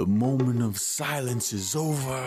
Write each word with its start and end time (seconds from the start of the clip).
The 0.00 0.06
moment 0.06 0.62
of 0.62 0.78
silence 0.78 1.52
is 1.52 1.76
over. 1.76 2.26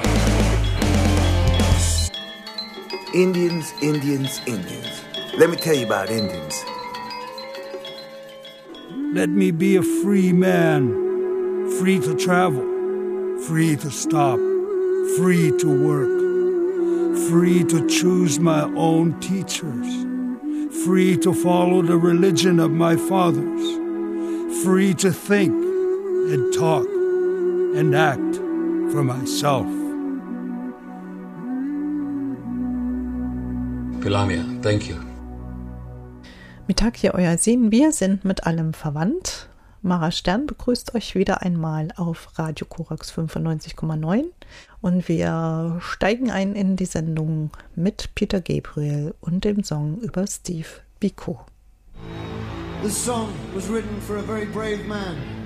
Indians, 3.16 3.74
Indians, 3.82 4.40
Indians. 4.46 5.04
Let 5.40 5.50
me 5.50 5.56
tell 5.56 5.74
you 5.74 5.88
about 5.88 6.12
Indians. 6.12 6.64
Let 9.16 9.30
me 9.30 9.50
be 9.50 9.76
a 9.78 9.82
free 9.82 10.32
man, 10.32 10.88
free 11.80 11.98
to 12.02 12.16
travel, 12.16 12.62
free 13.48 13.76
to 13.78 13.90
stop, 13.90 14.38
free 15.18 15.52
to 15.58 15.68
work, 15.68 17.18
free 17.28 17.64
to 17.64 17.88
choose 17.88 18.38
my 18.38 18.66
own 18.76 19.20
teachers, 19.20 19.90
free 20.86 21.18
to 21.18 21.34
follow 21.34 21.82
the 21.82 21.98
religion 21.98 22.60
of 22.60 22.70
my 22.70 22.96
fathers, 22.96 24.64
free 24.64 24.94
to 24.94 25.12
think 25.12 25.54
and 26.32 26.54
talk 26.54 26.93
and 27.76 27.96
act 27.96 28.36
for 28.92 29.04
myself. 29.04 29.66
Pilamia, 34.02 34.44
thank 34.62 34.88
you. 34.88 34.96
Mittag 36.68 36.98
hier 36.98 37.14
euer 37.14 37.38
Sehen. 37.38 37.72
Wir 37.72 37.92
sind 37.92 38.26
mit 38.26 38.46
allem 38.46 38.74
verwandt. 38.74 39.50
Mara 39.82 40.12
Stern 40.12 40.46
begrüßt 40.46 40.96
euch 40.96 41.14
wieder 41.16 41.42
einmal 41.42 41.90
auf 41.98 42.40
Radio 42.40 42.66
Korax 42.66 43.12
95,9 43.12 44.24
und 44.80 45.10
wir 45.10 45.78
steigen 45.82 46.32
ein 46.32 46.56
in 46.56 46.78
die 46.78 46.86
Sendung 46.86 47.52
mit 47.76 48.16
Peter 48.16 48.40
Gabriel 48.40 49.14
und 49.20 49.44
dem 49.44 49.64
Song 49.64 49.98
über 50.00 50.26
Steve 50.26 50.68
Biko. 51.02 51.46
This 52.82 53.04
song 53.04 53.30
was 53.54 53.70
written 53.70 54.00
for 54.02 54.18
a 54.18 54.22
very 54.22 54.46
brave 54.46 54.86
man. 54.88 55.43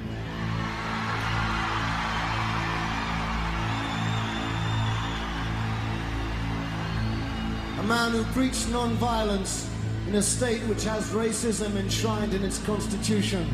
Man 7.87 8.11
who 8.11 8.23
preached 8.33 8.67
non-violence 8.69 9.69
in 10.09 10.15
a 10.15 10.21
state 10.21 10.59
which 10.63 10.83
has 10.83 11.09
racism 11.11 11.77
enshrined 11.77 12.33
in 12.33 12.43
its 12.43 12.57
constitution. 12.63 13.47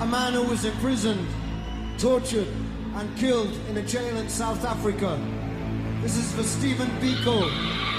A 0.00 0.06
man 0.06 0.32
who 0.32 0.42
was 0.42 0.64
imprisoned, 0.64 1.28
tortured, 1.96 2.48
and 2.96 3.16
killed 3.16 3.52
in 3.68 3.76
a 3.76 3.82
jail 3.82 4.16
in 4.16 4.28
South 4.28 4.64
Africa. 4.64 5.16
This 6.02 6.16
is 6.16 6.34
for 6.34 6.42
Stephen 6.42 6.88
Biko. 7.00 7.93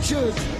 Tortured. 0.00 0.59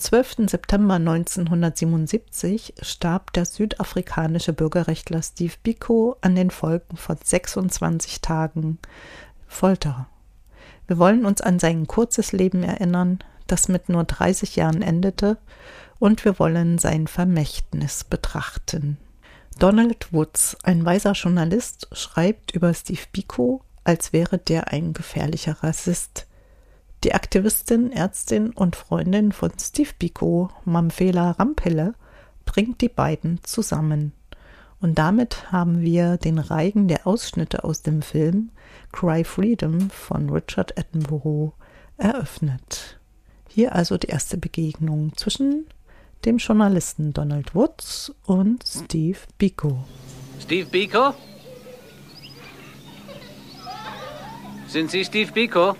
12. 0.00 0.48
September 0.48 0.94
1977 0.94 2.74
starb 2.80 3.34
der 3.34 3.44
südafrikanische 3.44 4.54
Bürgerrechtler 4.54 5.22
Steve 5.22 5.52
Biko 5.62 6.16
an 6.22 6.34
den 6.34 6.50
Folgen 6.50 6.96
von 6.96 7.18
26 7.22 8.22
Tagen 8.22 8.78
Folter. 9.46 10.08
Wir 10.86 10.96
wollen 10.98 11.26
uns 11.26 11.42
an 11.42 11.58
sein 11.58 11.86
kurzes 11.86 12.32
Leben 12.32 12.62
erinnern, 12.62 13.18
das 13.46 13.68
mit 13.68 13.90
nur 13.90 14.04
30 14.04 14.56
Jahren 14.56 14.80
endete, 14.80 15.36
und 15.98 16.24
wir 16.24 16.38
wollen 16.38 16.78
sein 16.78 17.06
Vermächtnis 17.06 18.04
betrachten. 18.04 18.96
Donald 19.58 20.14
Woods, 20.14 20.56
ein 20.62 20.86
weiser 20.86 21.12
Journalist, 21.12 21.88
schreibt 21.92 22.52
über 22.52 22.72
Steve 22.72 23.02
Biko, 23.12 23.62
als 23.84 24.14
wäre 24.14 24.38
der 24.38 24.68
ein 24.68 24.94
gefährlicher 24.94 25.62
Rassist. 25.62 26.26
Die 27.02 27.14
Aktivistin, 27.14 27.92
Ärztin 27.92 28.50
und 28.50 28.76
Freundin 28.76 29.32
von 29.32 29.52
Steve 29.58 29.90
Biko, 29.98 30.50
Mamfela 30.66 31.30
Rampelle, 31.32 31.94
bringt 32.44 32.82
die 32.82 32.90
beiden 32.90 33.40
zusammen. 33.42 34.12
Und 34.82 34.98
damit 34.98 35.50
haben 35.50 35.80
wir 35.80 36.18
den 36.18 36.38
Reigen 36.38 36.88
der 36.88 37.06
Ausschnitte 37.06 37.64
aus 37.64 37.82
dem 37.82 38.02
Film 38.02 38.50
Cry 38.92 39.24
Freedom 39.24 39.88
von 39.88 40.28
Richard 40.28 40.78
Attenborough 40.78 41.54
eröffnet. 41.96 42.98
Hier 43.48 43.74
also 43.74 43.96
die 43.96 44.08
erste 44.08 44.36
Begegnung 44.36 45.16
zwischen 45.16 45.66
dem 46.26 46.36
Journalisten 46.36 47.14
Donald 47.14 47.54
Woods 47.54 48.12
und 48.26 48.62
Steve 48.66 49.18
Biko. 49.38 49.84
Steve 50.38 50.68
Biko? 50.68 51.14
Sind 54.66 54.90
Sie 54.90 55.04
Steve 55.04 55.32
Biko? 55.32 55.76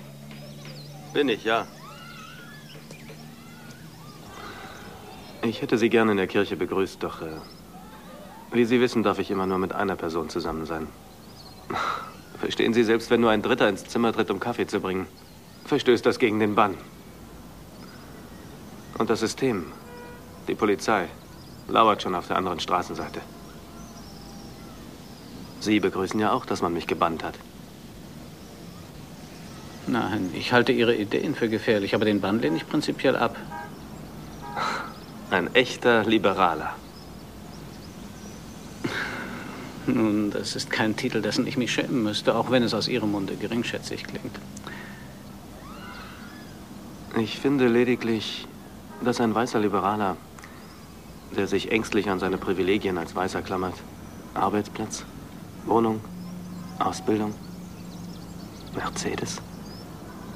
Bin 1.12 1.28
ich, 1.28 1.44
ja. 1.44 1.66
Ich 5.42 5.60
hätte 5.62 5.78
Sie 5.78 5.88
gerne 5.88 6.12
in 6.12 6.18
der 6.18 6.26
Kirche 6.28 6.56
begrüßt, 6.56 7.02
doch 7.02 7.22
äh, 7.22 7.40
wie 8.52 8.64
Sie 8.64 8.80
wissen, 8.80 9.02
darf 9.02 9.18
ich 9.18 9.30
immer 9.30 9.46
nur 9.46 9.58
mit 9.58 9.72
einer 9.72 9.96
Person 9.96 10.28
zusammen 10.28 10.66
sein. 10.66 10.86
Verstehen 12.38 12.74
Sie, 12.74 12.84
selbst 12.84 13.10
wenn 13.10 13.20
nur 13.20 13.30
ein 13.30 13.42
Dritter 13.42 13.68
ins 13.68 13.84
Zimmer 13.84 14.12
tritt, 14.12 14.30
um 14.30 14.38
Kaffee 14.38 14.66
zu 14.66 14.80
bringen, 14.80 15.06
verstößt 15.64 16.06
das 16.06 16.18
gegen 16.18 16.38
den 16.38 16.54
Bann. 16.54 16.76
Und 18.98 19.10
das 19.10 19.20
System, 19.20 19.66
die 20.46 20.54
Polizei, 20.54 21.08
lauert 21.68 22.02
schon 22.02 22.14
auf 22.14 22.28
der 22.28 22.36
anderen 22.36 22.60
Straßenseite. 22.60 23.20
Sie 25.60 25.80
begrüßen 25.80 26.20
ja 26.20 26.32
auch, 26.32 26.46
dass 26.46 26.62
man 26.62 26.72
mich 26.72 26.86
gebannt 26.86 27.24
hat. 27.24 27.34
Nein, 29.90 30.30
ich 30.34 30.52
halte 30.52 30.70
Ihre 30.70 30.94
Ideen 30.94 31.34
für 31.34 31.48
gefährlich, 31.48 31.96
aber 31.96 32.04
den 32.04 32.20
Bann 32.20 32.40
lehne 32.40 32.56
ich 32.56 32.68
prinzipiell 32.68 33.16
ab. 33.16 33.34
Ein 35.32 35.52
echter 35.52 36.04
Liberaler. 36.04 36.76
Nun, 39.86 40.30
das 40.30 40.54
ist 40.54 40.70
kein 40.70 40.94
Titel, 40.94 41.20
dessen 41.20 41.44
ich 41.44 41.56
mich 41.56 41.72
schämen 41.72 42.04
müsste, 42.04 42.36
auch 42.36 42.52
wenn 42.52 42.62
es 42.62 42.72
aus 42.72 42.86
Ihrem 42.86 43.10
Munde 43.10 43.34
geringschätzig 43.34 44.04
klingt. 44.04 44.38
Ich 47.18 47.40
finde 47.40 47.66
lediglich, 47.66 48.46
dass 49.04 49.20
ein 49.20 49.34
weißer 49.34 49.58
Liberaler, 49.58 50.16
der 51.36 51.48
sich 51.48 51.72
ängstlich 51.72 52.08
an 52.08 52.20
seine 52.20 52.38
Privilegien 52.38 52.96
als 52.96 53.16
Weißer 53.16 53.42
klammert, 53.42 53.74
Arbeitsplatz, 54.34 55.04
Wohnung, 55.66 56.00
Ausbildung, 56.78 57.34
Mercedes, 58.76 59.42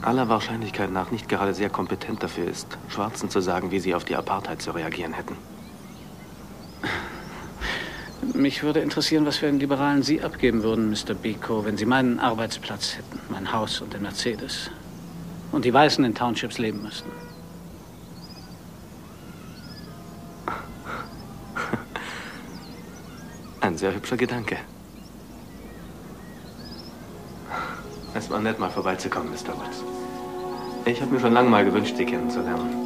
aller 0.06 0.28
Wahrscheinlichkeit 0.28 0.90
nach 0.90 1.10
nicht 1.10 1.28
gerade 1.28 1.54
sehr 1.54 1.70
kompetent 1.70 2.22
dafür 2.22 2.48
ist, 2.48 2.78
Schwarzen 2.88 3.30
zu 3.30 3.40
sagen, 3.40 3.70
wie 3.70 3.80
sie 3.80 3.94
auf 3.94 4.04
die 4.04 4.16
Apartheid 4.16 4.62
zu 4.62 4.70
reagieren 4.70 5.12
hätten. 5.12 5.36
Mich 8.32 8.62
würde 8.62 8.80
interessieren, 8.80 9.26
was 9.26 9.36
für 9.36 9.48
einen 9.48 9.60
Liberalen 9.60 10.02
Sie 10.02 10.22
abgeben 10.22 10.62
würden, 10.62 10.90
Mr. 10.90 11.14
Biko, 11.14 11.64
wenn 11.64 11.76
Sie 11.76 11.84
meinen 11.84 12.18
Arbeitsplatz 12.18 12.96
hätten, 12.96 13.20
mein 13.28 13.52
Haus 13.52 13.80
und 13.80 13.92
den 13.92 14.02
Mercedes. 14.02 14.70
Und 15.52 15.64
die 15.64 15.72
Weißen 15.72 16.04
in 16.04 16.14
Townships 16.14 16.58
leben 16.58 16.82
müssten. 16.82 17.10
Ein 23.60 23.76
sehr 23.76 23.94
hübscher 23.94 24.16
Gedanke. 24.16 24.56
Es 28.16 28.30
war 28.30 28.40
nett, 28.40 28.60
mal 28.60 28.70
vorbeizukommen, 28.70 29.30
Mr. 29.30 29.56
Woods. 29.58 29.82
Ich 30.84 31.00
habe 31.00 31.12
mir 31.12 31.20
schon 31.20 31.32
lange 31.32 31.50
mal 31.50 31.64
gewünscht, 31.64 31.96
Sie 31.96 32.06
kennenzulernen. 32.06 32.80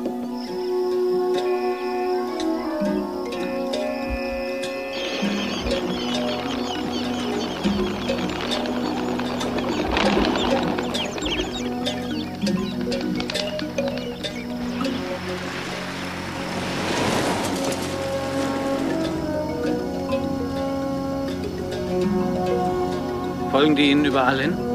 Folgen 23.50 23.76
die 23.76 23.90
Ihnen 23.90 24.04
überall 24.06 24.40
hin? 24.40 24.67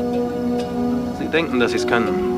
denken, 1.34 1.60
dass 1.60 1.72
sie 1.72 1.78
es 1.78 1.88
können. 1.88 2.34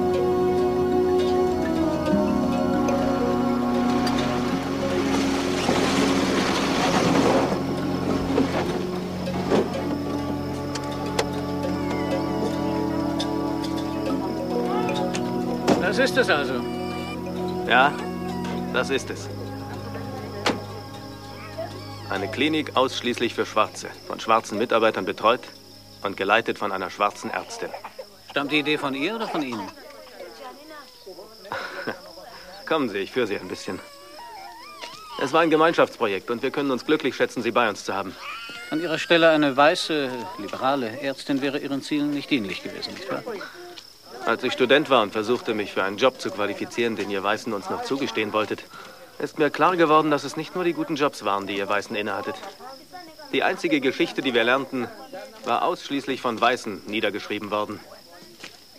Das 15.82 16.00
ist 16.00 16.18
es 16.18 16.30
also. 16.30 16.54
Ja, 17.68 17.94
das 18.74 18.90
ist 18.90 19.10
es. 19.10 19.30
Eine 22.10 22.28
Klinik 22.30 22.76
ausschließlich 22.76 23.34
für 23.34 23.46
Schwarze, 23.46 23.90
von 24.08 24.20
schwarzen 24.20 24.58
Mitarbeitern 24.58 25.06
betreut 25.06 25.42
und 26.04 26.16
geleitet 26.16 26.58
von 26.58 26.72
einer 26.72 26.90
schwarzen 26.90 27.30
Ärztin. 27.30 27.70
Stammt 28.36 28.52
die 28.52 28.60
Idee 28.60 28.78
von 28.78 28.94
ihr 28.94 29.16
oder 29.16 29.30
von 29.30 29.42
Ihnen? 29.42 29.66
Kommen 32.68 32.90
Sie, 32.90 32.98
ich 32.98 33.14
führe 33.14 33.28
Sie 33.28 33.38
ein 33.38 33.48
bisschen. 33.48 33.80
Es 35.22 35.32
war 35.32 35.40
ein 35.40 35.50
Gemeinschaftsprojekt 35.50 36.30
und 36.30 36.44
wir 36.44 36.52
können 36.52 36.70
uns 36.70 36.86
glücklich 36.86 37.16
schätzen, 37.16 37.42
Sie 37.44 37.52
bei 37.52 37.70
uns 37.70 37.86
zu 37.86 37.94
haben. 37.94 38.14
An 38.72 38.82
Ihrer 38.82 39.00
Stelle 39.00 39.30
eine 39.30 39.56
weiße, 39.56 40.10
liberale 40.38 41.00
Ärztin 41.00 41.42
wäre 41.42 41.60
Ihren 41.60 41.82
Zielen 41.82 42.10
nicht 42.10 42.30
dienlich 42.30 42.62
gewesen, 42.62 42.96
nicht 42.96 43.10
wahr? 43.10 43.24
Als 44.26 44.44
ich 44.44 44.52
Student 44.52 44.90
war 44.90 45.02
und 45.02 45.14
versuchte, 45.14 45.54
mich 45.54 45.72
für 45.72 45.84
einen 45.84 45.96
Job 45.96 46.20
zu 46.20 46.30
qualifizieren, 46.30 46.98
den 46.98 47.10
ihr 47.10 47.24
Weißen 47.24 47.54
uns 47.54 47.70
noch 47.70 47.86
zugestehen 47.86 48.34
wolltet, 48.34 48.66
ist 49.18 49.40
mir 49.40 49.50
klar 49.50 49.78
geworden, 49.78 50.12
dass 50.12 50.26
es 50.26 50.36
nicht 50.36 50.56
nur 50.56 50.66
die 50.66 50.74
guten 50.74 50.98
Jobs 50.98 51.24
waren, 51.24 51.48
die 51.48 51.56
ihr 51.56 51.70
Weißen 51.70 51.96
innehattet. 51.96 52.36
Die 53.32 53.44
einzige 53.44 53.80
Geschichte, 53.80 54.22
die 54.22 54.34
wir 54.34 54.44
lernten, 54.44 54.90
war 55.46 55.64
ausschließlich 55.64 56.20
von 56.20 56.42
Weißen 56.42 56.82
niedergeschrieben 56.88 57.50
worden. 57.50 57.80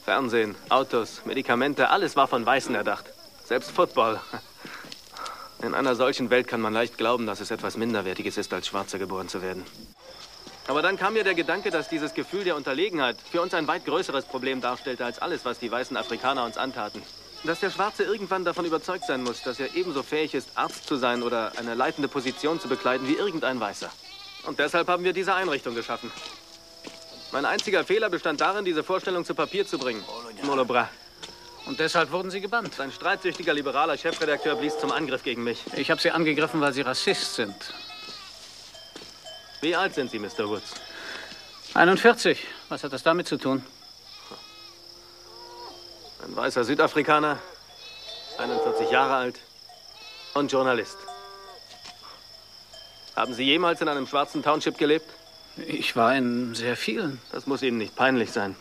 Fernsehen, 0.06 0.54
Autos, 0.68 1.22
Medikamente, 1.24 1.90
alles 1.90 2.14
war 2.14 2.28
von 2.28 2.46
Weißen 2.46 2.72
erdacht. 2.76 3.06
Selbst 3.44 3.72
Football. 3.72 4.20
In 5.64 5.74
einer 5.74 5.96
solchen 5.96 6.30
Welt 6.30 6.46
kann 6.46 6.60
man 6.60 6.72
leicht 6.72 6.96
glauben, 6.96 7.26
dass 7.26 7.40
es 7.40 7.50
etwas 7.50 7.76
Minderwertiges 7.76 8.36
ist, 8.36 8.54
als 8.54 8.68
Schwarzer 8.68 9.00
geboren 9.00 9.28
zu 9.28 9.42
werden. 9.42 9.64
Aber 10.68 10.80
dann 10.80 10.96
kam 10.96 11.14
mir 11.14 11.24
der 11.24 11.34
Gedanke, 11.34 11.72
dass 11.72 11.88
dieses 11.88 12.14
Gefühl 12.14 12.44
der 12.44 12.54
Unterlegenheit 12.54 13.16
für 13.20 13.42
uns 13.42 13.52
ein 13.52 13.66
weit 13.66 13.84
größeres 13.84 14.26
Problem 14.26 14.60
darstellte 14.60 15.04
als 15.04 15.18
alles, 15.18 15.44
was 15.44 15.58
die 15.58 15.72
weißen 15.72 15.96
Afrikaner 15.96 16.44
uns 16.44 16.56
antaten. 16.56 17.02
Dass 17.42 17.58
der 17.58 17.70
Schwarze 17.72 18.04
irgendwann 18.04 18.44
davon 18.44 18.64
überzeugt 18.64 19.06
sein 19.08 19.24
muss, 19.24 19.42
dass 19.42 19.58
er 19.58 19.74
ebenso 19.74 20.04
fähig 20.04 20.36
ist, 20.36 20.50
Arzt 20.54 20.86
zu 20.86 20.94
sein 20.94 21.24
oder 21.24 21.50
eine 21.56 21.74
leitende 21.74 22.06
Position 22.06 22.60
zu 22.60 22.68
bekleiden 22.68 23.08
wie 23.08 23.16
irgendein 23.16 23.58
Weißer. 23.58 23.90
Und 24.44 24.60
deshalb 24.60 24.86
haben 24.86 25.02
wir 25.02 25.12
diese 25.12 25.34
Einrichtung 25.34 25.74
geschaffen. 25.74 26.12
Mein 27.32 27.44
einziger 27.44 27.84
Fehler 27.84 28.08
bestand 28.08 28.40
darin, 28.40 28.64
diese 28.64 28.82
Vorstellung 28.84 29.24
zu 29.24 29.34
Papier 29.34 29.66
zu 29.66 29.78
bringen. 29.78 30.04
Molobra. 30.42 30.88
Und 31.66 31.80
deshalb 31.80 32.12
wurden 32.12 32.30
Sie 32.30 32.40
gebannt. 32.40 32.78
Ein 32.78 32.92
streitsüchtiger 32.92 33.52
liberaler 33.52 33.98
Chefredakteur 33.98 34.54
blies 34.54 34.78
zum 34.78 34.92
Angriff 34.92 35.24
gegen 35.24 35.42
mich. 35.42 35.64
Ich 35.74 35.90
habe 35.90 36.00
Sie 36.00 36.12
angegriffen, 36.12 36.60
weil 36.60 36.72
Sie 36.72 36.82
Rassist 36.82 37.34
sind. 37.34 37.54
Wie 39.60 39.74
alt 39.74 39.94
sind 39.94 40.10
Sie, 40.12 40.20
Mr. 40.20 40.48
Woods? 40.48 40.74
41. 41.74 42.38
Was 42.68 42.84
hat 42.84 42.92
das 42.92 43.02
damit 43.02 43.26
zu 43.26 43.36
tun? 43.36 43.66
Ein 46.24 46.36
weißer 46.36 46.64
Südafrikaner, 46.64 47.38
41 48.38 48.90
Jahre 48.90 49.14
alt 49.16 49.40
und 50.34 50.52
Journalist. 50.52 50.96
Haben 53.16 53.34
Sie 53.34 53.44
jemals 53.44 53.80
in 53.80 53.88
einem 53.88 54.06
schwarzen 54.06 54.42
Township 54.42 54.78
gelebt? 54.78 55.10
Ich 55.56 55.96
war 55.96 56.14
in 56.14 56.54
sehr 56.54 56.76
vielen. 56.76 57.20
Das 57.32 57.46
muss 57.46 57.62
Ihnen 57.62 57.78
nicht 57.78 57.96
peinlich 57.96 58.30
sein. 58.30 58.56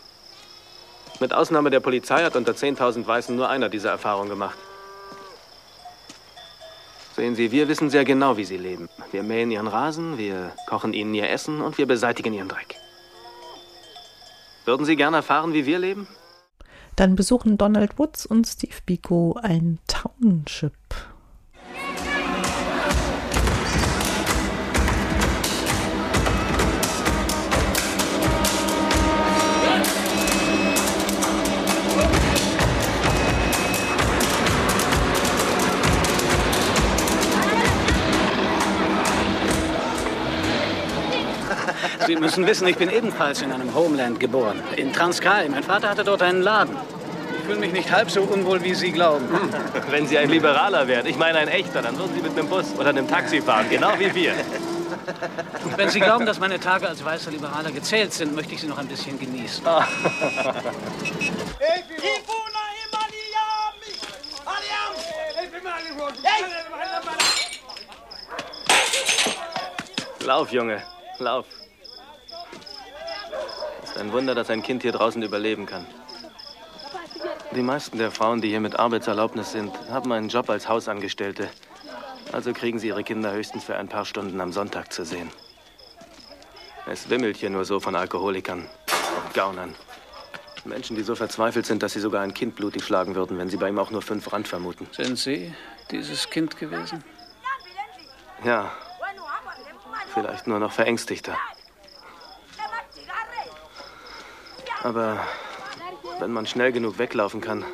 Mit 1.20 1.32
Ausnahme 1.32 1.70
der 1.70 1.80
Polizei 1.80 2.22
hat 2.24 2.36
unter 2.36 2.52
10.000 2.52 3.06
Weißen 3.06 3.34
nur 3.34 3.48
einer 3.48 3.68
diese 3.68 3.88
Erfahrung 3.88 4.28
gemacht. 4.28 4.56
Sehen 7.14 7.34
Sie, 7.34 7.50
wir 7.50 7.68
wissen 7.68 7.88
sehr 7.88 8.04
genau, 8.04 8.36
wie 8.36 8.44
Sie 8.44 8.58
leben. 8.58 8.90
Wir 9.10 9.22
mähen 9.22 9.50
Ihren 9.50 9.68
Rasen, 9.68 10.18
wir 10.18 10.52
kochen 10.68 10.92
Ihnen 10.92 11.14
Ihr 11.14 11.30
Essen 11.30 11.62
und 11.62 11.78
wir 11.78 11.86
beseitigen 11.86 12.34
Ihren 12.34 12.48
Dreck. 12.48 12.76
Würden 14.66 14.84
Sie 14.84 14.96
gerne 14.96 15.18
erfahren, 15.18 15.54
wie 15.54 15.64
wir 15.64 15.78
leben? 15.78 16.06
Dann 16.94 17.14
besuchen 17.14 17.56
Donald 17.56 17.98
Woods 17.98 18.26
und 18.26 18.46
Steve 18.46 18.76
Biko 18.84 19.38
ein 19.42 19.78
Township. 19.86 20.72
Sie 42.06 42.14
müssen 42.14 42.46
wissen, 42.46 42.68
ich 42.68 42.76
bin 42.76 42.88
ebenfalls 42.88 43.42
in 43.42 43.50
einem 43.50 43.74
Homeland 43.74 44.20
geboren. 44.20 44.62
In 44.76 44.92
Transkei. 44.92 45.48
Mein 45.48 45.64
Vater 45.64 45.88
hatte 45.90 46.04
dort 46.04 46.22
einen 46.22 46.40
Laden. 46.40 46.76
Ich 47.36 47.44
fühle 47.46 47.58
mich 47.58 47.72
nicht 47.72 47.90
halb 47.90 48.12
so 48.12 48.22
unwohl, 48.22 48.62
wie 48.62 48.74
Sie 48.74 48.92
glauben. 48.92 49.26
Wenn 49.90 50.06
Sie 50.06 50.16
ein 50.16 50.30
Liberaler 50.30 50.86
wären, 50.86 51.06
ich 51.06 51.16
meine 51.16 51.38
ein 51.38 51.48
echter, 51.48 51.82
dann 51.82 51.98
würden 51.98 52.12
Sie 52.14 52.22
mit 52.22 52.38
einem 52.38 52.48
Bus 52.48 52.66
oder 52.78 52.90
einem 52.90 53.08
Taxi 53.08 53.40
fahren, 53.40 53.66
genau 53.68 53.98
wie 53.98 54.14
wir. 54.14 54.34
Wenn 55.76 55.88
Sie 55.90 55.98
glauben, 55.98 56.26
dass 56.26 56.38
meine 56.38 56.60
Tage 56.60 56.88
als 56.88 57.04
weißer 57.04 57.32
Liberaler 57.32 57.72
gezählt 57.72 58.12
sind, 58.12 58.36
möchte 58.36 58.54
ich 58.54 58.60
sie 58.60 58.68
noch 58.68 58.78
ein 58.78 58.86
bisschen 58.86 59.18
genießen. 59.18 59.64
Lauf, 70.24 70.52
Junge, 70.52 70.82
lauf. 71.18 71.46
Ist 73.96 74.02
ein 74.02 74.12
Wunder, 74.12 74.34
dass 74.34 74.50
ein 74.50 74.62
Kind 74.62 74.82
hier 74.82 74.92
draußen 74.92 75.22
überleben 75.22 75.64
kann. 75.64 75.86
Die 77.52 77.62
meisten 77.62 77.96
der 77.96 78.10
Frauen, 78.10 78.42
die 78.42 78.50
hier 78.50 78.60
mit 78.60 78.78
Arbeitserlaubnis 78.78 79.52
sind, 79.52 79.72
haben 79.88 80.12
einen 80.12 80.28
Job 80.28 80.50
als 80.50 80.68
Hausangestellte. 80.68 81.48
Also 82.30 82.52
kriegen 82.52 82.78
sie 82.78 82.88
ihre 82.88 83.02
Kinder 83.04 83.32
höchstens 83.32 83.64
für 83.64 83.74
ein 83.76 83.88
paar 83.88 84.04
Stunden 84.04 84.38
am 84.42 84.52
Sonntag 84.52 84.92
zu 84.92 85.06
sehen. 85.06 85.30
Es 86.86 87.08
wimmelt 87.08 87.38
hier 87.38 87.48
nur 87.48 87.64
so 87.64 87.80
von 87.80 87.96
Alkoholikern 87.96 88.58
und 88.58 89.34
Gaunern. 89.34 89.74
Menschen, 90.66 90.94
die 90.94 91.02
so 91.02 91.14
verzweifelt 91.14 91.64
sind, 91.64 91.82
dass 91.82 91.94
sie 91.94 92.00
sogar 92.00 92.20
ein 92.20 92.34
Kind 92.34 92.54
blutig 92.54 92.84
schlagen 92.84 93.14
würden, 93.14 93.38
wenn 93.38 93.48
sie 93.48 93.56
bei 93.56 93.70
ihm 93.70 93.78
auch 93.78 93.90
nur 93.90 94.02
fünf 94.02 94.30
Rand 94.30 94.46
vermuten. 94.46 94.86
Sind 94.92 95.18
Sie 95.18 95.54
dieses 95.90 96.28
Kind 96.28 96.58
gewesen? 96.58 97.02
Ja, 98.44 98.70
vielleicht 100.12 100.46
nur 100.46 100.58
noch 100.58 100.72
verängstigter. 100.72 101.38
Aber 104.82 105.18
wenn 106.20 106.32
man 106.32 106.46
schnell 106.46 106.72
genug 106.72 106.98
weglaufen 106.98 107.40
kann, 107.40 107.64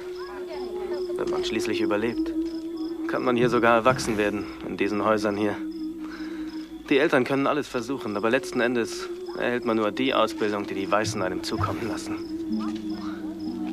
wenn 1.16 1.30
man 1.30 1.44
schließlich 1.44 1.80
überlebt, 1.80 2.32
kann 3.08 3.24
man 3.24 3.36
hier 3.36 3.50
sogar 3.50 3.74
erwachsen 3.74 4.16
werden, 4.16 4.46
in 4.66 4.76
diesen 4.76 5.04
Häusern 5.04 5.36
hier. 5.36 5.56
Die 6.88 6.98
Eltern 6.98 7.24
können 7.24 7.46
alles 7.46 7.68
versuchen, 7.68 8.16
aber 8.16 8.30
letzten 8.30 8.60
Endes 8.60 9.08
erhält 9.38 9.64
man 9.64 9.76
nur 9.76 9.90
die 9.92 10.14
Ausbildung, 10.14 10.66
die 10.66 10.74
die 10.74 10.90
Weißen 10.90 11.22
einem 11.22 11.42
zukommen 11.42 11.88
lassen. 11.88 12.16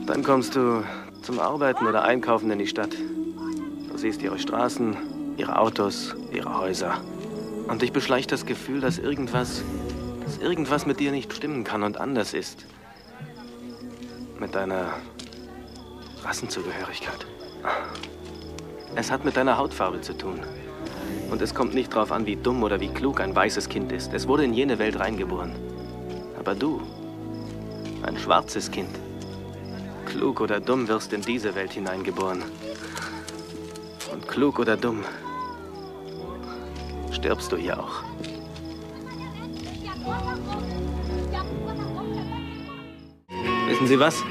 Dann 0.06 0.24
kommst 0.24 0.56
du 0.56 0.84
zum 1.22 1.40
Arbeiten 1.40 1.86
oder 1.86 2.04
Einkaufen 2.04 2.50
in 2.52 2.60
die 2.60 2.68
Stadt. 2.68 2.96
Du 3.90 3.98
siehst 3.98 4.22
ihre 4.22 4.40
Straßen, 4.40 4.98
ihre 5.38 5.58
Autos, 5.58 6.16
ihre 6.32 6.58
Häuser. 6.58 7.02
Und 7.68 7.82
dich 7.82 7.92
beschleicht 7.92 8.32
das 8.32 8.46
Gefühl, 8.46 8.82
dass 8.82 8.98
irgendwas, 8.98 9.64
dass 10.24 10.38
irgendwas 10.38 10.86
mit 10.86 11.00
dir 11.00 11.12
nicht 11.12 11.34
stimmen 11.34 11.64
kann 11.64 11.84
und 11.84 11.98
anders 11.98 12.34
ist. 12.34 12.66
Mit 14.40 14.56
deiner 14.56 14.94
Rassenzugehörigkeit. 16.24 17.26
Es 18.96 19.12
hat 19.12 19.26
mit 19.26 19.36
deiner 19.36 19.58
Hautfarbe 19.58 20.00
zu 20.00 20.18
tun. 20.18 20.40
Und 21.30 21.42
es 21.42 21.54
kommt 21.54 21.74
nicht 21.74 21.94
darauf 21.94 22.12
an, 22.12 22.26
wie 22.26 22.38
dumm 22.38 22.64
oder 22.64 22.80
wie 22.80 22.88
klug 22.88 23.20
ein 23.20 23.36
weißes 23.36 23.68
Kind 23.70 23.92
ist. 23.92 24.14
Es 24.14 24.28
wurde 24.28 24.46
in 24.46 24.54
jene 24.54 24.80
Welt 24.80 24.98
reingeboren. 25.00 25.54
Aber 26.40 26.56
du, 26.56 26.82
ein 28.04 28.18
schwarzes 28.18 28.72
Kind, 28.72 28.90
klug 30.06 30.40
oder 30.40 30.60
dumm 30.60 30.88
wirst 30.88 31.12
in 31.12 31.22
diese 31.22 31.54
Welt 31.56 31.74
hineingeboren. 31.74 32.44
Und 34.14 34.28
klug 34.28 34.58
oder 34.58 34.78
dumm 34.78 35.04
stirbst 37.12 37.52
du 37.52 37.58
hier 37.58 37.78
auch. 37.78 38.04
Wissen 43.80 43.96
Sie 43.96 44.00
was? 44.02 44.26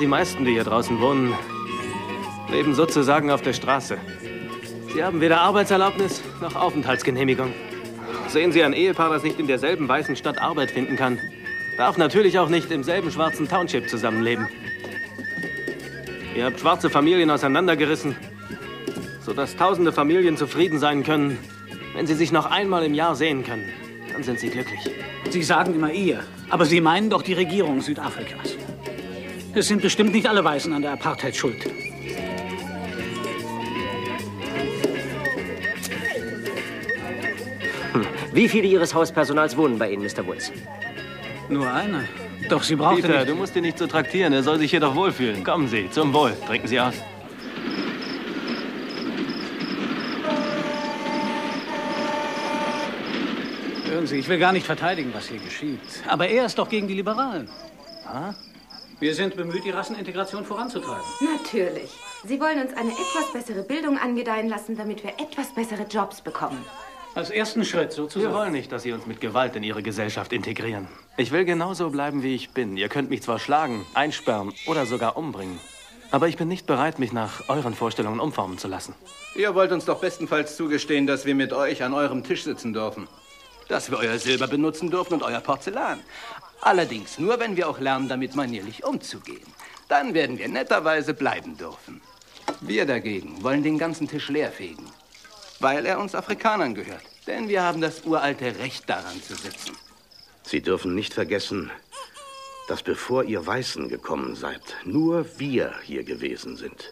Die 0.00 0.06
meisten, 0.08 0.44
die 0.44 0.50
hier 0.50 0.64
draußen 0.64 1.00
wohnen, 1.00 1.32
leben 2.50 2.74
sozusagen 2.74 3.30
auf 3.30 3.40
der 3.40 3.52
Straße. 3.52 3.98
Sie 4.92 5.04
haben 5.04 5.20
weder 5.20 5.40
Arbeitserlaubnis 5.40 6.20
noch 6.40 6.56
Aufenthaltsgenehmigung. 6.56 7.52
Sehen 8.26 8.50
Sie 8.50 8.64
ein 8.64 8.72
Ehepaar, 8.72 9.10
das 9.10 9.22
nicht 9.22 9.38
in 9.38 9.46
derselben 9.46 9.86
weißen 9.86 10.16
Stadt 10.16 10.38
Arbeit 10.38 10.72
finden 10.72 10.96
kann, 10.96 11.20
darf 11.76 11.98
natürlich 11.98 12.40
auch 12.40 12.48
nicht 12.48 12.72
im 12.72 12.82
selben 12.82 13.12
schwarzen 13.12 13.48
Township 13.48 13.88
zusammenleben. 13.88 14.48
Ihr 16.34 16.46
habt 16.46 16.58
schwarze 16.58 16.90
Familien 16.90 17.30
auseinandergerissen, 17.30 18.16
sodass 19.24 19.54
tausende 19.54 19.92
Familien 19.92 20.36
zufrieden 20.36 20.80
sein 20.80 21.04
können, 21.04 21.38
wenn 21.94 22.08
sie 22.08 22.14
sich 22.14 22.32
noch 22.32 22.46
einmal 22.46 22.84
im 22.84 22.94
Jahr 22.94 23.14
sehen 23.14 23.44
können. 23.44 23.68
Dann 24.20 24.36
sind 24.36 24.40
sie 24.40 24.50
glücklich. 24.50 24.80
Sie 25.30 25.42
sagen 25.42 25.74
immer 25.74 25.90
ihr, 25.90 26.22
aber 26.50 26.66
Sie 26.66 26.82
meinen 26.82 27.08
doch 27.08 27.22
die 27.22 27.32
Regierung 27.32 27.80
Südafrikas. 27.80 28.54
Es 29.54 29.68
sind 29.68 29.80
bestimmt 29.80 30.12
nicht 30.12 30.28
alle 30.28 30.44
Weißen 30.44 30.70
an 30.74 30.82
der 30.82 30.92
Apartheid 30.92 31.34
schuld. 31.34 31.64
Wie 38.34 38.46
viele 38.46 38.66
Ihres 38.66 38.92
Hauspersonals 38.92 39.56
wohnen 39.56 39.78
bei 39.78 39.90
Ihnen, 39.90 40.02
Mr. 40.02 40.26
Woods? 40.26 40.52
Nur 41.48 41.72
einer. 41.72 42.04
Doch 42.50 42.62
Sie 42.62 42.76
brauchen 42.76 42.96
Peter, 42.96 43.20
nicht... 43.20 43.30
du 43.30 43.34
musst 43.36 43.56
ihn 43.56 43.62
nicht 43.62 43.78
so 43.78 43.86
traktieren. 43.86 44.34
Er 44.34 44.42
soll 44.42 44.58
sich 44.58 44.70
hier 44.70 44.80
doch 44.80 44.94
wohlfühlen. 44.94 45.42
Kommen 45.44 45.66
Sie, 45.66 45.88
zum 45.90 46.12
Wohl. 46.12 46.34
Trinken 46.46 46.68
Sie 46.68 46.78
aus. 46.78 46.94
Hören 54.00 54.08
Sie, 54.08 54.16
ich 54.16 54.28
will 54.28 54.38
gar 54.38 54.52
nicht 54.54 54.64
verteidigen, 54.64 55.12
was 55.12 55.28
hier 55.28 55.38
geschieht. 55.38 55.78
Aber 56.08 56.26
er 56.26 56.46
ist 56.46 56.58
doch 56.58 56.70
gegen 56.70 56.88
die 56.88 56.94
Liberalen. 56.94 57.50
Ha? 58.06 58.34
Wir 58.98 59.14
sind 59.14 59.36
bemüht, 59.36 59.62
die 59.62 59.72
Rassenintegration 59.72 60.42
voranzutreiben. 60.42 61.04
Natürlich. 61.20 61.90
Sie 62.24 62.40
wollen 62.40 62.62
uns 62.62 62.72
eine 62.72 62.92
etwas 62.92 63.30
bessere 63.30 63.62
Bildung 63.62 63.98
angedeihen 63.98 64.48
lassen, 64.48 64.74
damit 64.74 65.04
wir 65.04 65.10
etwas 65.18 65.54
bessere 65.54 65.82
Jobs 65.82 66.22
bekommen. 66.22 66.64
Als 67.14 67.28
ersten 67.28 67.62
Schritt 67.62 67.92
sozusagen. 67.92 68.32
Wir 68.32 68.38
wollen 68.40 68.52
nicht, 68.52 68.72
dass 68.72 68.84
Sie 68.84 68.92
uns 68.92 69.04
mit 69.04 69.20
Gewalt 69.20 69.54
in 69.54 69.64
Ihre 69.64 69.82
Gesellschaft 69.82 70.32
integrieren. 70.32 70.88
Ich 71.18 71.30
will 71.30 71.44
genauso 71.44 71.90
bleiben, 71.90 72.22
wie 72.22 72.34
ich 72.34 72.52
bin. 72.52 72.78
Ihr 72.78 72.88
könnt 72.88 73.10
mich 73.10 73.20
zwar 73.20 73.38
schlagen, 73.38 73.84
einsperren 73.92 74.54
oder 74.66 74.86
sogar 74.86 75.18
umbringen. 75.18 75.60
Aber 76.10 76.26
ich 76.26 76.38
bin 76.38 76.48
nicht 76.48 76.64
bereit, 76.64 76.98
mich 76.98 77.12
nach 77.12 77.50
euren 77.50 77.74
Vorstellungen 77.74 78.18
umformen 78.18 78.56
zu 78.56 78.66
lassen. 78.66 78.94
Ihr 79.34 79.54
wollt 79.54 79.72
uns 79.72 79.84
doch 79.84 80.00
bestenfalls 80.00 80.56
zugestehen, 80.56 81.06
dass 81.06 81.26
wir 81.26 81.34
mit 81.34 81.52
euch 81.52 81.82
an 81.82 81.92
eurem 81.92 82.24
Tisch 82.24 82.44
sitzen 82.44 82.72
dürfen. 82.72 83.06
Dass 83.70 83.88
wir 83.88 83.98
euer 83.98 84.18
Silber 84.18 84.48
benutzen 84.48 84.90
dürfen 84.90 85.14
und 85.14 85.22
euer 85.22 85.40
Porzellan. 85.40 86.00
Allerdings 86.60 87.20
nur, 87.20 87.38
wenn 87.38 87.56
wir 87.56 87.68
auch 87.68 87.78
lernen, 87.78 88.08
damit 88.08 88.34
manierlich 88.34 88.84
umzugehen. 88.84 89.46
Dann 89.88 90.12
werden 90.12 90.38
wir 90.38 90.48
netterweise 90.48 91.14
bleiben 91.14 91.56
dürfen. 91.56 92.02
Wir 92.60 92.84
dagegen 92.84 93.42
wollen 93.44 93.62
den 93.62 93.78
ganzen 93.78 94.08
Tisch 94.08 94.28
leerfegen, 94.28 94.84
weil 95.60 95.86
er 95.86 96.00
uns 96.00 96.16
Afrikanern 96.16 96.74
gehört. 96.74 97.04
Denn 97.28 97.48
wir 97.48 97.62
haben 97.62 97.80
das 97.80 98.04
uralte 98.04 98.58
Recht 98.58 98.90
daran 98.90 99.22
zu 99.22 99.36
sitzen. 99.36 99.76
Sie 100.42 100.60
dürfen 100.60 100.96
nicht 100.96 101.14
vergessen, 101.14 101.70
dass 102.66 102.82
bevor 102.82 103.22
ihr 103.22 103.46
Weißen 103.46 103.88
gekommen 103.88 104.34
seid, 104.34 104.62
nur 104.84 105.38
wir 105.38 105.74
hier 105.84 106.02
gewesen 106.02 106.56
sind. 106.56 106.90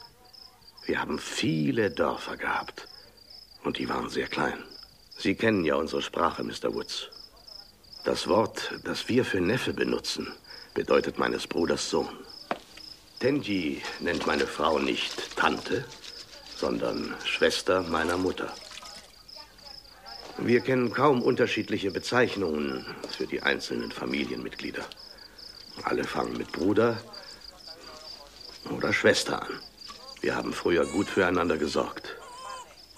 Wir 0.86 1.00
haben 1.00 1.18
viele 1.18 1.90
Dörfer 1.90 2.36
gehabt. 2.36 2.86
Und 3.64 3.78
die 3.78 3.88
waren 3.88 4.08
sehr 4.08 4.28
klein. 4.28 4.62
Sie 5.20 5.34
kennen 5.34 5.64
ja 5.64 5.74
unsere 5.74 6.00
Sprache, 6.00 6.44
Mr. 6.44 6.72
Woods. 6.72 7.10
Das 8.04 8.28
Wort, 8.28 8.78
das 8.84 9.08
wir 9.08 9.24
für 9.24 9.40
Neffe 9.40 9.72
benutzen, 9.72 10.32
bedeutet 10.74 11.18
meines 11.18 11.48
Bruders 11.48 11.90
Sohn. 11.90 12.08
Tenji 13.18 13.82
nennt 13.98 14.28
meine 14.28 14.46
Frau 14.46 14.78
nicht 14.78 15.36
Tante, 15.36 15.84
sondern 16.56 17.16
Schwester 17.24 17.82
meiner 17.82 18.16
Mutter. 18.16 18.54
Wir 20.38 20.60
kennen 20.60 20.92
kaum 20.92 21.20
unterschiedliche 21.20 21.90
Bezeichnungen 21.90 22.86
für 23.10 23.26
die 23.26 23.42
einzelnen 23.42 23.90
Familienmitglieder. 23.90 24.84
Alle 25.82 26.04
fangen 26.04 26.36
mit 26.36 26.52
Bruder 26.52 26.96
oder 28.70 28.92
Schwester 28.92 29.42
an. 29.42 29.58
Wir 30.20 30.36
haben 30.36 30.52
früher 30.52 30.86
gut 30.86 31.08
füreinander 31.08 31.56
gesorgt. 31.56 32.17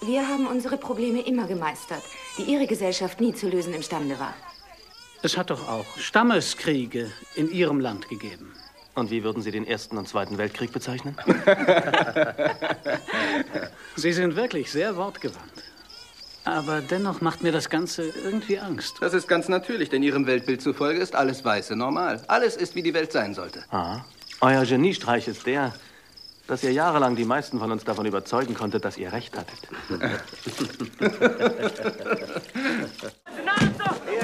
Wir 0.03 0.27
haben 0.27 0.47
unsere 0.47 0.77
Probleme 0.77 1.21
immer 1.21 1.45
gemeistert, 1.45 2.01
die 2.37 2.43
Ihre 2.43 2.65
Gesellschaft 2.65 3.21
nie 3.21 3.35
zu 3.35 3.47
lösen 3.47 3.71
imstande 3.73 4.19
war. 4.19 4.33
Es 5.21 5.37
hat 5.37 5.51
doch 5.51 5.69
auch 5.69 5.85
Stammeskriege 5.99 7.11
in 7.35 7.51
Ihrem 7.51 7.79
Land 7.79 8.09
gegeben. 8.09 8.51
Und 8.95 9.11
wie 9.11 9.23
würden 9.23 9.43
Sie 9.43 9.51
den 9.51 9.67
Ersten 9.67 9.99
und 9.99 10.07
Zweiten 10.07 10.39
Weltkrieg 10.39 10.71
bezeichnen? 10.71 11.15
Sie 13.95 14.11
sind 14.11 14.35
wirklich 14.35 14.71
sehr 14.71 14.95
wortgewandt. 14.95 15.63
Aber 16.45 16.81
dennoch 16.81 17.21
macht 17.21 17.43
mir 17.43 17.51
das 17.51 17.69
Ganze 17.69 18.09
irgendwie 18.25 18.57
Angst. 18.57 18.97
Das 19.01 19.13
ist 19.13 19.27
ganz 19.27 19.49
natürlich, 19.49 19.89
denn 19.89 20.01
Ihrem 20.01 20.25
Weltbild 20.25 20.63
zufolge 20.63 20.99
ist 20.99 21.15
alles 21.15 21.45
Weiße 21.45 21.75
normal. 21.75 22.23
Alles 22.27 22.55
ist, 22.57 22.73
wie 22.73 22.81
die 22.81 22.95
Welt 22.95 23.11
sein 23.11 23.35
sollte. 23.35 23.63
Aha. 23.69 24.03
Euer 24.41 24.65
Geniestreich 24.65 25.27
ist 25.27 25.45
der, 25.45 25.75
dass 26.51 26.63
ihr 26.63 26.73
jahrelang 26.73 27.15
die 27.15 27.23
meisten 27.23 27.59
von 27.59 27.71
uns 27.71 27.85
davon 27.85 28.05
überzeugen 28.05 28.53
konntet, 28.53 28.83
dass 28.83 28.97
ihr 28.97 29.13
recht 29.13 29.37
hattet. 29.37 29.57
Ihr 29.89 29.99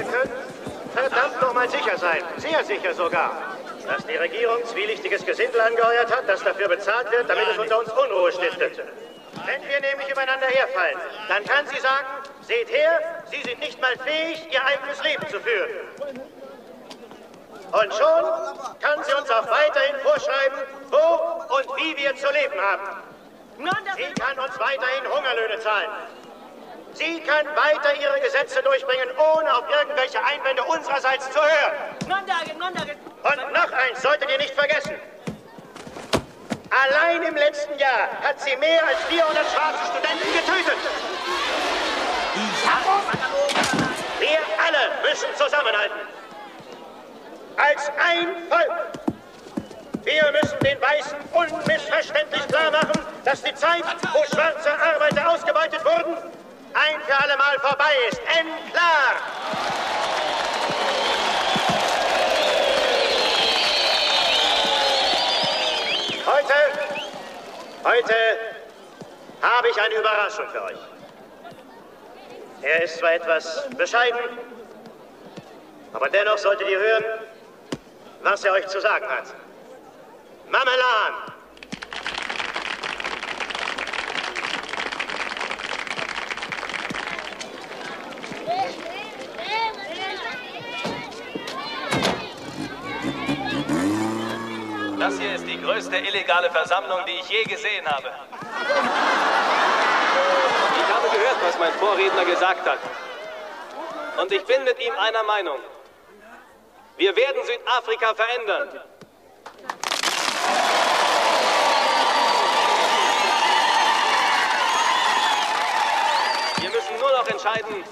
könnt 0.04 0.32
verdammt 0.92 1.40
noch 1.40 1.54
mal 1.54 1.70
sicher 1.70 1.96
sein, 1.96 2.20
sehr 2.36 2.62
sicher 2.64 2.92
sogar, 2.92 3.56
dass 3.86 4.04
die 4.04 4.16
Regierung 4.16 4.58
zwielichtiges 4.66 5.24
Gesindel 5.24 5.58
angeheuert 5.58 6.14
hat, 6.14 6.28
das 6.28 6.44
dafür 6.44 6.68
bezahlt 6.68 7.10
wird, 7.10 7.30
damit 7.30 7.48
es 7.50 7.56
unter 7.56 7.78
uns 7.78 7.88
Unruhe 7.92 8.30
stiftet. 8.30 8.76
Wenn 9.46 9.62
wir 9.62 9.80
nämlich 9.80 10.10
übereinander 10.10 10.48
herfallen, 10.48 10.98
dann 11.28 11.42
kann 11.44 11.66
sie 11.68 11.80
sagen, 11.80 12.08
seht 12.42 12.68
her, 12.70 13.24
Sie 13.30 13.40
sind 13.42 13.58
nicht 13.58 13.80
mal 13.80 13.96
fähig, 14.04 14.46
Ihr 14.52 14.62
eigenes 14.66 15.02
Leben 15.02 15.26
zu 15.30 15.40
führen. 15.40 16.37
Und 17.72 17.94
schon 17.94 18.24
kann 18.80 19.04
sie 19.04 19.12
uns 19.12 19.30
auch 19.30 19.46
weiterhin 19.48 19.96
vorschreiben, 20.02 20.58
wo 20.90 21.54
und 21.54 21.76
wie 21.76 21.96
wir 21.96 22.16
zu 22.16 22.30
leben 22.32 22.58
haben. 22.60 23.02
Sie 23.96 24.14
kann 24.14 24.38
uns 24.38 24.58
weiterhin 24.58 25.04
Hungerlöhne 25.12 25.60
zahlen. 25.60 25.90
Sie 26.94 27.20
kann 27.20 27.46
weiter 27.46 27.94
ihre 28.00 28.20
Gesetze 28.20 28.62
durchbringen, 28.62 29.08
ohne 29.18 29.54
auf 29.54 29.64
irgendwelche 29.68 30.18
Einwände 30.24 30.64
unsererseits 30.64 31.30
zu 31.30 31.38
hören. 31.40 31.72
Und 33.22 33.52
noch 33.52 33.72
eins 33.72 34.02
solltet 34.02 34.30
ihr 34.30 34.38
nicht 34.38 34.54
vergessen. 34.54 34.94
Allein 36.70 37.22
im 37.22 37.34
letzten 37.34 37.78
Jahr 37.78 38.08
hat 38.22 38.40
sie 38.40 38.56
mehr 38.56 38.86
als 38.86 39.02
400 39.08 39.46
schwarze 39.46 39.84
Studenten 39.86 40.32
getötet. 40.32 40.78
Wir 44.20 44.38
alle 44.64 45.08
müssen 45.08 45.34
zusammenhalten. 45.36 46.17
Als 47.58 47.90
ein 47.98 48.48
Volk. 48.48 48.72
Wir 50.04 50.30
müssen 50.30 50.58
den 50.60 50.80
Weißen 50.80 51.18
unmissverständlich 51.32 52.46
klar 52.46 52.70
machen, 52.70 53.04
dass 53.24 53.42
die 53.42 53.54
Zeit, 53.54 53.82
wo 54.12 54.24
schwarze 54.32 54.70
Arbeiter 54.70 55.28
ausgebeutet 55.28 55.84
wurden, 55.84 56.16
ein 56.72 57.00
für 57.04 57.20
alle 57.20 57.36
Mal 57.36 57.58
vorbei 57.58 57.92
ist. 58.08 58.20
Endklar! 58.38 59.18
Heute, 66.26 66.54
heute 67.84 68.14
habe 69.42 69.68
ich 69.68 69.82
eine 69.82 69.94
Überraschung 69.96 70.48
für 70.52 70.62
euch. 70.62 70.78
Er 72.62 72.82
ist 72.84 72.98
zwar 72.98 73.14
etwas 73.14 73.68
bescheiden, 73.76 74.38
aber 75.92 76.08
dennoch 76.08 76.38
solltet 76.38 76.68
ihr 76.68 76.78
hören, 76.78 77.04
was 78.22 78.44
er 78.44 78.52
euch 78.52 78.66
zu 78.68 78.80
sagen 78.80 79.06
hat. 79.08 79.24
Mamelan! 80.50 81.12
Das 94.98 95.18
hier 95.18 95.34
ist 95.36 95.46
die 95.46 95.60
größte 95.60 95.96
illegale 95.96 96.50
Versammlung, 96.50 97.00
die 97.06 97.12
ich 97.12 97.28
je 97.28 97.44
gesehen 97.44 97.86
habe. 97.86 98.10
Ich 100.76 100.94
habe 100.94 101.08
gehört, 101.08 101.36
was 101.42 101.58
mein 101.58 101.72
Vorredner 101.74 102.24
gesagt 102.24 102.68
hat. 102.68 102.78
Und 104.20 104.32
ich 104.32 104.44
bin 104.44 104.64
mit 104.64 104.78
ihm 104.80 104.92
einer 104.98 105.22
Meinung. 105.22 105.60
Wir 106.98 107.14
werden 107.14 107.40
Südafrika 107.44 108.12
verändern. 108.12 108.68
Wir 116.58 116.70
müssen 116.70 116.98
nur 116.98 117.12
noch 117.12 117.28
entscheiden, 117.28 117.84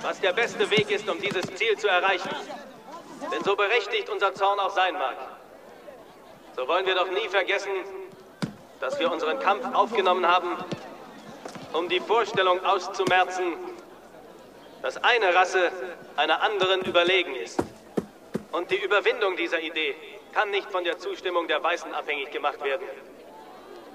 was 0.00 0.18
der 0.18 0.32
beste 0.32 0.68
Weg 0.72 0.90
ist, 0.90 1.08
um 1.08 1.20
dieses 1.20 1.54
Ziel 1.54 1.78
zu 1.78 1.86
erreichen. 1.86 2.30
Denn 3.32 3.44
so 3.44 3.54
berechtigt 3.54 4.10
unser 4.10 4.34
Zorn 4.34 4.58
auch 4.58 4.74
sein 4.74 4.94
mag, 4.94 5.14
so 6.56 6.66
wollen 6.66 6.84
wir 6.84 6.96
doch 6.96 7.10
nie 7.10 7.28
vergessen, 7.28 7.70
dass 8.80 8.98
wir 8.98 9.12
unseren 9.12 9.38
Kampf 9.38 9.72
aufgenommen 9.72 10.26
haben, 10.26 10.56
um 11.72 11.88
die 11.88 12.00
Vorstellung 12.00 12.64
auszumerzen, 12.64 13.54
dass 14.82 14.96
eine 14.96 15.32
Rasse 15.32 15.70
einer 16.16 16.42
anderen 16.42 16.80
überlegen 16.82 17.36
ist. 17.36 17.62
Und 18.52 18.70
die 18.70 18.76
Überwindung 18.76 19.36
dieser 19.36 19.60
Idee 19.60 19.96
kann 20.32 20.50
nicht 20.50 20.70
von 20.70 20.84
der 20.84 20.98
Zustimmung 20.98 21.48
der 21.48 21.62
Weißen 21.62 21.92
abhängig 21.94 22.30
gemacht 22.30 22.62
werden. 22.62 22.86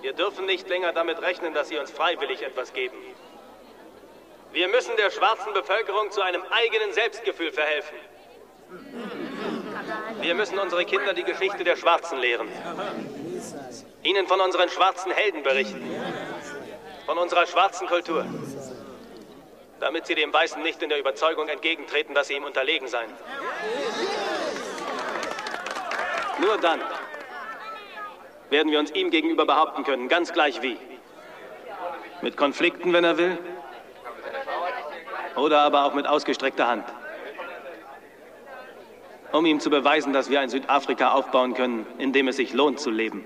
Wir 0.02 0.14
dürfen 0.14 0.46
nicht 0.46 0.68
länger 0.68 0.94
damit 0.94 1.22
rechnen, 1.22 1.54
dass 1.54 1.70
sie 1.70 1.78
uns 1.78 1.92
freiwillig 1.92 2.42
etwas 2.42 2.74
geben. 2.74 2.98
Wir 4.52 4.68
müssen 4.68 4.96
der 4.98 5.12
schwarzen 5.12 5.54
Bevölkerung 5.54 6.12
zu 6.12 6.22
einem 6.22 6.44
eigenen 6.50 6.94
Selbstgefühl 6.94 7.52
verhelfen. 7.52 7.98
Wir 10.22 10.36
müssen 10.36 10.58
unsere 10.58 10.86
Kinder 10.86 11.14
die 11.14 11.24
Geschichte 11.24 11.64
der 11.64 11.76
Schwarzen 11.76 12.20
lehren. 12.20 12.48
Ihnen 14.04 14.28
von 14.28 14.40
unseren 14.40 14.70
schwarzen 14.70 15.12
Helden 15.12 15.44
berichten. 15.44 15.84
Von 17.06 17.18
unserer 17.18 17.46
schwarzen 17.46 17.88
Kultur. 17.88 18.26
Damit 19.80 20.08
sie 20.08 20.16
dem 20.16 20.34
Weißen 20.34 20.62
nicht 20.64 20.82
in 20.82 20.90
der 20.90 21.00
Überzeugung 21.00 21.48
entgegentreten, 21.48 22.16
dass 22.16 22.28
sie 22.28 22.36
ihm 22.36 22.44
unterlegen 22.44 22.88
seien. 22.88 23.12
Nur 26.40 26.58
dann 26.58 26.80
werden 28.50 28.72
wir 28.72 28.80
uns 28.80 28.92
ihm 28.92 29.10
gegenüber 29.10 29.46
behaupten 29.46 29.84
können, 29.84 30.08
ganz 30.08 30.34
gleich 30.34 30.62
wie. 30.62 30.78
Mit 32.22 32.38
Konflikten, 32.38 32.94
wenn 32.94 33.04
er 33.04 33.18
will, 33.18 33.38
oder 35.36 35.62
aber 35.62 35.86
auch 35.86 35.94
mit 35.94 36.08
ausgestreckter 36.08 36.68
Hand. 36.68 36.86
Um 39.32 39.46
ihm 39.46 39.60
zu 39.60 39.70
beweisen, 39.70 40.14
dass 40.14 40.30
wir 40.30 40.40
ein 40.40 40.50
Südafrika 40.50 41.12
aufbauen 41.12 41.54
können, 41.54 41.86
in 41.98 42.14
dem 42.14 42.28
es 42.28 42.38
sich 42.38 42.54
lohnt 42.54 42.80
zu 42.80 42.90
leben. 42.90 43.26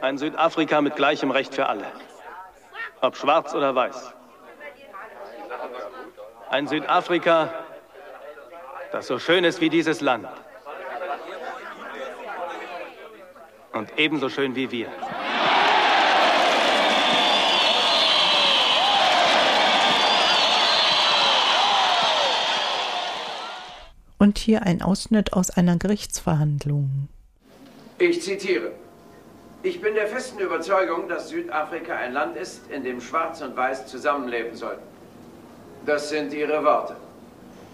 Ein 0.00 0.16
Südafrika 0.16 0.80
mit 0.80 0.96
gleichem 0.96 1.30
Recht 1.30 1.54
für 1.54 1.66
alle. 1.66 1.84
Ob 3.00 3.16
schwarz 3.16 3.54
oder 3.54 3.74
weiß. 3.74 4.14
Ein 6.50 6.66
Südafrika, 6.66 7.52
das 8.90 9.06
so 9.06 9.18
schön 9.18 9.44
ist 9.44 9.60
wie 9.60 9.68
dieses 9.68 10.00
Land. 10.00 10.28
Und 13.72 13.90
ebenso 13.96 14.28
schön 14.28 14.54
wie 14.54 14.70
wir. 14.70 14.88
Und 24.18 24.38
hier 24.38 24.62
ein 24.62 24.82
Ausschnitt 24.82 25.32
aus 25.32 25.50
einer 25.50 25.76
Gerichtsverhandlung. 25.76 27.08
Ich 27.98 28.22
zitiere. 28.22 28.72
Ich 29.62 29.80
bin 29.80 29.94
der 29.94 30.06
festen 30.06 30.38
Überzeugung, 30.38 31.08
dass 31.08 31.28
Südafrika 31.28 31.94
ein 31.94 32.12
Land 32.12 32.36
ist, 32.36 32.70
in 32.70 32.84
dem 32.84 33.00
Schwarz 33.00 33.40
und 33.42 33.56
Weiß 33.56 33.86
zusammenleben 33.86 34.54
sollten. 34.54 34.82
Das 35.84 36.08
sind 36.08 36.32
Ihre 36.32 36.64
Worte. 36.64 36.96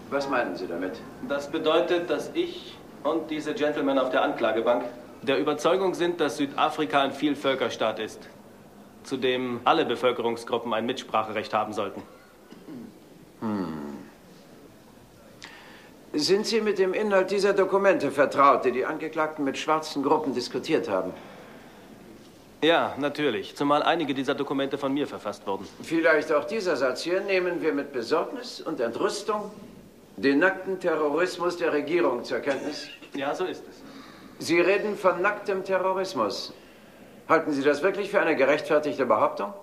Was 0.09 0.29
meinen 0.29 0.55
Sie 0.55 0.67
damit? 0.67 0.93
Das 1.27 1.49
bedeutet, 1.49 2.09
dass 2.09 2.31
ich 2.33 2.75
und 3.03 3.29
diese 3.29 3.53
Gentlemen 3.53 3.99
auf 3.99 4.09
der 4.09 4.23
Anklagebank 4.23 4.83
der 5.25 5.39
Überzeugung 5.39 5.93
sind, 5.93 6.19
dass 6.19 6.37
Südafrika 6.37 7.01
ein 7.01 7.11
Vielvölkerstaat 7.11 7.99
ist, 7.99 8.19
zu 9.03 9.17
dem 9.17 9.61
alle 9.63 9.85
Bevölkerungsgruppen 9.85 10.73
ein 10.73 10.85
Mitspracherecht 10.85 11.53
haben 11.53 11.73
sollten. 11.73 12.01
Hm. 13.41 13.85
Sind 16.13 16.45
Sie 16.45 16.61
mit 16.61 16.79
dem 16.79 16.93
Inhalt 16.93 17.29
dieser 17.31 17.53
Dokumente 17.53 18.09
vertraut, 18.09 18.63
die 18.63 18.71
die 18.71 18.85
Angeklagten 18.85 19.43
mit 19.43 19.57
schwarzen 19.57 20.01
Gruppen 20.01 20.33
diskutiert 20.33 20.87
haben? 20.87 21.11
Ja, 22.61 22.95
natürlich. 22.97 23.55
Zumal 23.55 23.83
einige 23.83 24.13
dieser 24.13 24.33
Dokumente 24.33 24.77
von 24.77 24.93
mir 24.93 25.07
verfasst 25.07 25.45
wurden. 25.45 25.67
Vielleicht 25.83 26.31
auch 26.31 26.45
dieser 26.45 26.77
Satz 26.77 27.03
hier 27.03 27.19
nehmen 27.21 27.61
wir 27.61 27.73
mit 27.73 27.91
Besorgnis 27.91 28.61
und 28.61 28.79
Entrüstung 28.79 29.51
den 30.17 30.39
nackten 30.39 30.79
Terrorismus 30.79 31.57
der 31.57 31.73
Regierung 31.73 32.23
zur 32.23 32.39
Kenntnis. 32.39 32.87
Ja, 33.13 33.35
so 33.35 33.43
ist 33.45 33.63
es. 33.69 33.84
Sie 34.39 34.59
reden 34.59 34.97
von 34.97 35.21
nacktem 35.21 35.63
Terrorismus. 35.63 36.53
Halten 37.27 37.51
Sie 37.51 37.63
das 37.63 37.81
wirklich 37.81 38.09
für 38.09 38.19
eine 38.19 38.35
gerechtfertigte 38.35 39.05
Behauptung? 39.05 39.53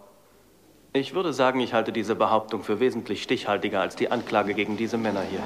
Ich 0.95 1.15
würde 1.15 1.33
sagen, 1.33 1.61
ich 1.61 1.73
halte 1.73 1.93
diese 1.93 2.15
Behauptung 2.15 2.63
für 2.63 2.81
wesentlich 2.81 3.23
stichhaltiger 3.23 3.81
als 3.81 3.97
die 3.97 4.11
Anklage 4.11 4.55
gegen 4.55 4.77
diese 4.77 4.99
Männer 4.99 5.23
hier. 5.23 5.41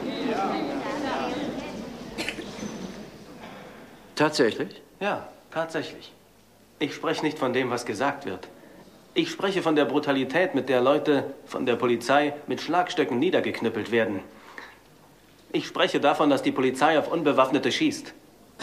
Tatsächlich? 4.14 4.82
Ja, 4.98 5.28
tatsächlich. 5.50 6.12
Ich 6.78 6.94
spreche 6.94 7.24
nicht 7.24 7.38
von 7.38 7.52
dem, 7.52 7.70
was 7.70 7.84
gesagt 7.84 8.26
wird. 8.26 8.48
Ich 9.14 9.30
spreche 9.30 9.62
von 9.62 9.76
der 9.76 9.84
Brutalität, 9.84 10.54
mit 10.54 10.68
der 10.68 10.80
Leute 10.80 11.34
von 11.46 11.64
der 11.64 11.76
Polizei 11.76 12.34
mit 12.46 12.60
Schlagstöcken 12.60 13.18
niedergeknüppelt 13.18 13.90
werden. 13.90 14.20
Ich 15.52 15.66
spreche 15.66 16.00
davon, 16.00 16.28
dass 16.28 16.42
die 16.42 16.52
Polizei 16.52 16.98
auf 16.98 17.10
Unbewaffnete 17.10 17.72
schießt. 17.72 18.14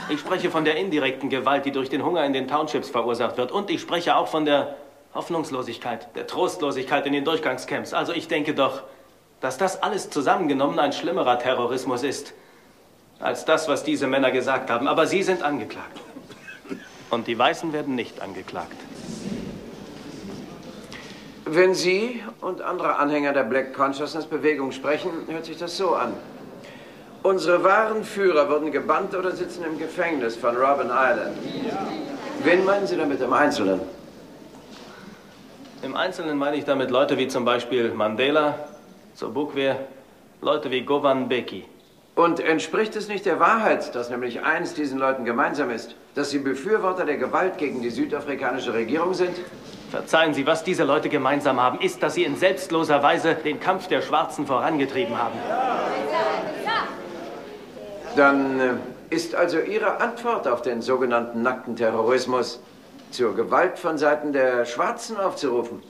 Ich 0.09 0.19
spreche 0.19 0.49
von 0.49 0.65
der 0.65 0.75
indirekten 0.77 1.29
Gewalt, 1.29 1.65
die 1.65 1.71
durch 1.71 1.89
den 1.89 2.03
Hunger 2.03 2.25
in 2.25 2.33
den 2.33 2.47
Townships 2.47 2.89
verursacht 2.89 3.37
wird. 3.37 3.51
Und 3.51 3.69
ich 3.69 3.81
spreche 3.81 4.15
auch 4.15 4.27
von 4.27 4.45
der 4.45 4.75
Hoffnungslosigkeit, 5.13 6.15
der 6.15 6.27
Trostlosigkeit 6.27 7.05
in 7.05 7.13
den 7.13 7.23
Durchgangscamps. 7.23 7.93
Also 7.93 8.13
ich 8.13 8.27
denke 8.27 8.53
doch, 8.53 8.83
dass 9.39 9.57
das 9.57 9.83
alles 9.83 10.09
zusammengenommen 10.09 10.79
ein 10.79 10.93
schlimmerer 10.93 11.37
Terrorismus 11.37 12.03
ist, 12.03 12.33
als 13.19 13.45
das, 13.45 13.67
was 13.67 13.83
diese 13.83 14.07
Männer 14.07 14.31
gesagt 14.31 14.69
haben. 14.69 14.87
Aber 14.87 15.05
sie 15.05 15.21
sind 15.21 15.43
angeklagt. 15.43 15.99
Und 17.09 17.27
die 17.27 17.37
Weißen 17.37 17.73
werden 17.73 17.93
nicht 17.93 18.21
angeklagt. 18.21 18.77
Wenn 21.45 21.75
Sie 21.75 22.23
und 22.41 22.61
andere 22.61 22.95
Anhänger 22.95 23.33
der 23.33 23.43
Black 23.43 23.73
Consciousness 23.73 24.25
Bewegung 24.25 24.71
sprechen, 24.71 25.11
hört 25.27 25.45
sich 25.45 25.57
das 25.57 25.77
so 25.77 25.93
an. 25.93 26.13
Unsere 27.23 27.63
wahren 27.63 28.03
Führer 28.03 28.49
wurden 28.49 28.69
gebannt 28.69 29.15
oder 29.15 29.31
sitzen 29.31 29.63
im 29.63 29.79
Gefängnis 29.79 30.35
von 30.35 30.57
Robben 30.57 30.89
Island. 30.89 31.37
Wen 32.43 32.65
meinen 32.65 32.85
Sie 32.85 32.97
damit 32.97 33.21
im 33.21 33.31
Einzelnen? 33.31 33.79
Im 35.81 35.95
Einzelnen 35.95 36.37
meine 36.37 36.57
ich 36.57 36.65
damit 36.65 36.91
Leute 36.91 37.17
wie 37.17 37.29
zum 37.29 37.45
Beispiel 37.45 37.93
Mandela, 37.93 38.55
Sobukwe, 39.13 39.77
Leute 40.41 40.69
wie 40.69 40.81
Govan 40.81 41.29
Beki. 41.29 41.63
Und 42.15 42.41
entspricht 42.41 42.95
es 42.97 43.07
nicht 43.07 43.25
der 43.25 43.39
Wahrheit, 43.39 43.95
dass 43.95 44.09
nämlich 44.09 44.41
eins 44.43 44.73
diesen 44.73 44.99
Leuten 44.99 45.23
gemeinsam 45.23 45.71
ist, 45.71 45.95
dass 46.15 46.29
sie 46.29 46.39
Befürworter 46.39 47.05
der 47.05 47.17
Gewalt 47.17 47.57
gegen 47.57 47.81
die 47.81 47.89
südafrikanische 47.89 48.73
Regierung 48.73 49.13
sind? 49.13 49.35
Verzeihen 49.91 50.33
Sie, 50.33 50.45
was 50.45 50.63
diese 50.63 50.83
Leute 50.83 51.07
gemeinsam 51.07 51.61
haben, 51.61 51.79
ist, 51.79 52.03
dass 52.03 52.15
sie 52.15 52.23
in 52.23 52.35
selbstloser 52.35 53.01
Weise 53.01 53.35
den 53.35 53.59
Kampf 53.59 53.87
der 53.87 54.01
Schwarzen 54.01 54.45
vorangetrieben 54.45 55.17
haben. 55.17 55.39
Dann 58.15 58.59
äh, 58.59 58.73
ist 59.09 59.35
also 59.35 59.59
Ihre 59.59 59.99
Antwort 59.99 60.47
auf 60.47 60.61
den 60.61 60.81
sogenannten 60.81 61.41
nackten 61.41 61.75
Terrorismus 61.75 62.59
zur 63.11 63.35
Gewalt 63.35 63.79
von 63.79 63.97
Seiten 63.97 64.33
der 64.33 64.65
Schwarzen 64.65 65.17
aufzurufen? 65.17 65.81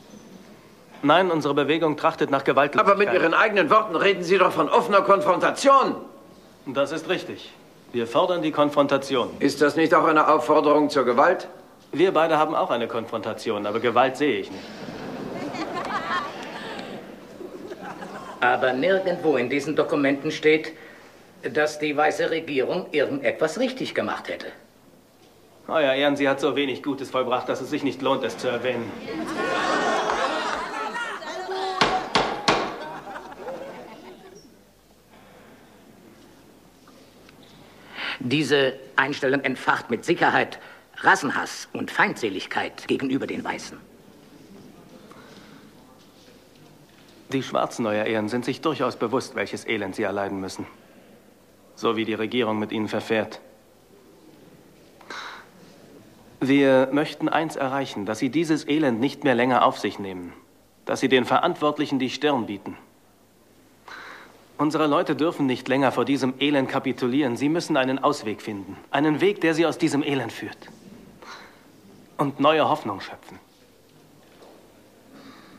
Nein, 1.01 1.31
unsere 1.31 1.53
Bewegung 1.53 1.97
trachtet 1.97 2.31
nach 2.31 2.43
Gewaltlosigkeit. 2.43 2.95
Aber 2.95 2.97
mit 2.97 3.13
Ihren 3.13 3.33
eigenen 3.33 3.69
Worten 3.69 3.95
reden 3.95 4.23
Sie 4.23 4.37
doch 4.37 4.53
von 4.53 4.69
offener 4.69 5.01
Konfrontation. 5.01 5.95
Das 6.65 6.93
ist 6.93 7.09
richtig. 7.09 7.51
Wir 7.91 8.07
fordern 8.07 8.41
die 8.41 8.51
Konfrontation. 8.51 9.29
Ist 9.39 9.61
das 9.61 9.75
nicht 9.75 9.93
auch 9.93 10.05
eine 10.05 10.27
Aufforderung 10.27 10.89
zur 10.89 11.03
Gewalt? 11.03 11.47
Wir 11.91 12.11
beide 12.11 12.37
haben 12.37 12.55
auch 12.55 12.71
eine 12.71 12.87
Konfrontation, 12.87 13.67
aber 13.67 13.79
Gewalt 13.79 14.17
sehe 14.17 14.39
ich 14.39 14.49
nicht. 14.49 14.63
Aber 18.39 18.73
nirgendwo 18.73 19.37
in 19.37 19.49
diesen 19.49 19.75
Dokumenten 19.75 20.31
steht, 20.31 20.73
dass 21.51 21.79
die 21.79 21.95
weiße 21.95 22.29
Regierung 22.29 22.87
irgendetwas 22.91 23.59
richtig 23.59 23.93
gemacht 23.93 24.29
hätte. 24.29 24.47
Euer 25.67 25.93
Ehren, 25.93 26.15
sie 26.15 26.27
hat 26.27 26.39
so 26.39 26.55
wenig 26.55 26.83
Gutes 26.83 27.09
vollbracht, 27.09 27.47
dass 27.49 27.61
es 27.61 27.69
sich 27.69 27.83
nicht 27.83 28.01
lohnt, 28.01 28.23
es 28.23 28.37
zu 28.37 28.47
erwähnen. 28.47 28.91
Diese 38.19 38.73
Einstellung 38.95 39.41
entfacht 39.41 39.89
mit 39.89 40.05
Sicherheit 40.05 40.59
Rassenhass 40.97 41.67
und 41.73 41.91
Feindseligkeit 41.91 42.87
gegenüber 42.87 43.27
den 43.27 43.43
Weißen. 43.43 43.77
Die 47.33 47.43
Schwarzen, 47.43 47.85
Euer 47.85 48.05
Ehren, 48.05 48.29
sind 48.29 48.45
sich 48.45 48.61
durchaus 48.61 48.95
bewusst, 48.95 49.35
welches 49.35 49.65
Elend 49.65 49.95
sie 49.95 50.03
erleiden 50.03 50.39
müssen. 50.39 50.67
So 51.75 51.95
wie 51.95 52.05
die 52.05 52.13
Regierung 52.13 52.59
mit 52.59 52.71
ihnen 52.71 52.87
verfährt. 52.87 53.39
Wir 56.39 56.89
möchten 56.91 57.29
eins 57.29 57.55
erreichen, 57.55 58.05
dass 58.05 58.19
sie 58.19 58.29
dieses 58.29 58.67
Elend 58.67 58.99
nicht 58.99 59.23
mehr 59.23 59.35
länger 59.35 59.65
auf 59.65 59.79
sich 59.79 59.97
nehmen. 59.97 60.33
Dass 60.85 60.99
sie 60.99 61.07
den 61.07 61.25
Verantwortlichen 61.25 61.99
die 61.99 62.09
Stirn 62.09 62.45
bieten. 62.45 62.77
Unsere 64.57 64.87
Leute 64.87 65.15
dürfen 65.15 65.45
nicht 65.45 65.67
länger 65.67 65.91
vor 65.91 66.05
diesem 66.05 66.35
Elend 66.39 66.69
kapitulieren. 66.69 67.37
Sie 67.37 67.49
müssen 67.49 67.75
einen 67.75 67.99
Ausweg 67.99 68.41
finden. 68.41 68.77
Einen 68.91 69.19
Weg, 69.21 69.41
der 69.41 69.53
sie 69.53 69.65
aus 69.65 69.77
diesem 69.77 70.03
Elend 70.03 70.31
führt. 70.31 70.57
Und 72.17 72.39
neue 72.39 72.67
Hoffnung 72.69 73.01
schöpfen. 73.01 73.39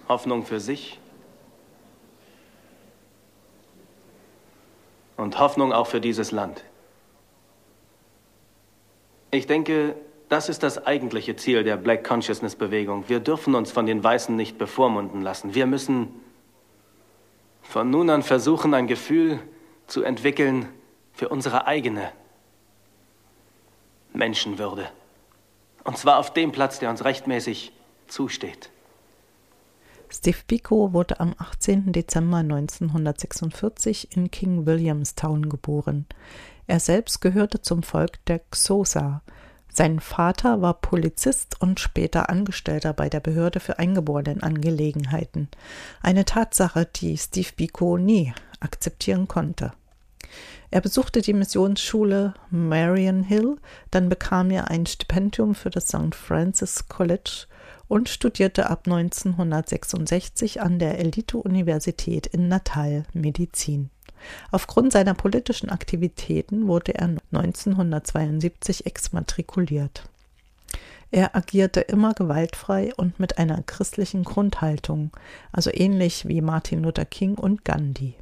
Hoffnung 0.09 0.45
für 0.45 0.61
sich. 0.61 0.99
Und 5.17 5.39
Hoffnung 5.39 5.73
auch 5.73 5.87
für 5.87 6.01
dieses 6.01 6.33
Land. 6.33 6.65
Ich 9.31 9.47
denke, 9.47 9.95
das 10.29 10.49
ist 10.49 10.63
das 10.63 10.87
eigentliche 10.87 11.37
Ziel 11.37 11.65
der 11.65 11.77
Black 11.77 12.05
Consciousness 12.05 12.57
Bewegung. 12.57 13.09
Wir 13.09 13.21
dürfen 13.21 13.55
uns 13.55 13.71
von 13.71 13.87
den 13.87 14.03
Weißen 14.03 14.35
nicht 14.35 14.59
bevormunden 14.59 15.23
lassen. 15.23 15.55
Wir 15.55 15.67
müssen 15.67 16.09
von 17.63 17.91
nun 17.91 18.11
an 18.11 18.23
versuchen, 18.23 18.75
ein 18.75 18.87
Gefühl 18.87 19.41
zu 19.87 20.03
entwickeln, 20.03 20.69
für 21.13 21.29
unsere 21.29 21.67
eigene 21.67 22.13
Menschenwürde. 24.13 24.91
Und 25.85 25.97
zwar 25.97 26.19
auf 26.19 26.33
dem 26.33 26.53
Platz, 26.53 26.79
der 26.79 26.91
uns 26.91 27.05
rechtmäßig 27.05 27.73
zusteht. 28.09 28.71
Steve 30.15 30.39
Biko 30.47 30.93
wurde 30.93 31.19
am 31.19 31.35
18. 31.39 31.91
Dezember 31.91 32.37
1946 32.37 34.17
in 34.17 34.31
King 34.31 34.65
Williamstown 34.65 35.49
geboren. 35.49 36.07
Er 36.69 36.79
selbst 36.79 37.21
gehörte 37.21 37.63
zum 37.63 37.83
Volk 37.83 38.25
der 38.27 38.39
Xhosa. 38.39 39.23
Sein 39.73 39.99
Vater 39.99 40.63
war 40.63 40.75
Polizist 40.75 41.61
und 41.61 41.81
später 41.81 42.31
Angestellter 42.31 42.93
bei 42.93 43.09
der 43.09 43.19
Behörde 43.19 43.59
für 43.59 43.81
Eingeborenenangelegenheiten. 43.81 45.49
Eine 46.01 46.25
Tatsache, 46.25 46.87
die 46.87 47.19
Steve 47.19 47.51
Biko 47.57 47.99
nie 47.99 48.33
akzeptieren 48.61 49.27
konnte. 49.27 49.73
Er 50.71 50.81
besuchte 50.81 51.23
die 51.23 51.35
Missionsschule 51.35 52.35
Marion 52.51 53.25
Hill, 53.25 53.57
dann 53.91 54.09
bekam 54.09 54.53
er 54.53 54.71
ein 54.71 54.87
Stipendium 54.87 55.57
für 55.57 55.71
das 55.71 55.89
St. 55.89 56.15
Francis 56.15 56.89
College 56.89 57.47
und 57.89 58.09
studierte 58.09 58.71
ab 58.71 58.83
1966 58.87 60.61
an 60.61 60.79
der 60.79 60.99
Elite-Universität 60.99 62.27
in 62.27 62.49
Natal 62.49 63.05
Medizin. 63.13 63.91
Aufgrund 64.51 64.93
seiner 64.93 65.15
politischen 65.15 65.69
Aktivitäten 65.69 66.67
wurde 66.67 66.95
er 66.95 67.17
1972 67.33 68.87
exmatrikuliert. 68.87 70.09
Er 71.11 71.37
agierte 71.37 71.81
immer 71.81 72.13
gewaltfrei 72.13 72.93
und 72.97 73.21
mit 73.21 73.39
einer 73.39 73.63
christlichen 73.63 74.25
Grundhaltung, 74.25 75.13
also 75.53 75.71
ähnlich 75.73 76.27
wie 76.27 76.41
Martin 76.41 76.83
Luther 76.83 77.05
King 77.05 77.37
und 77.37 77.65
Gandhi. 77.65 78.15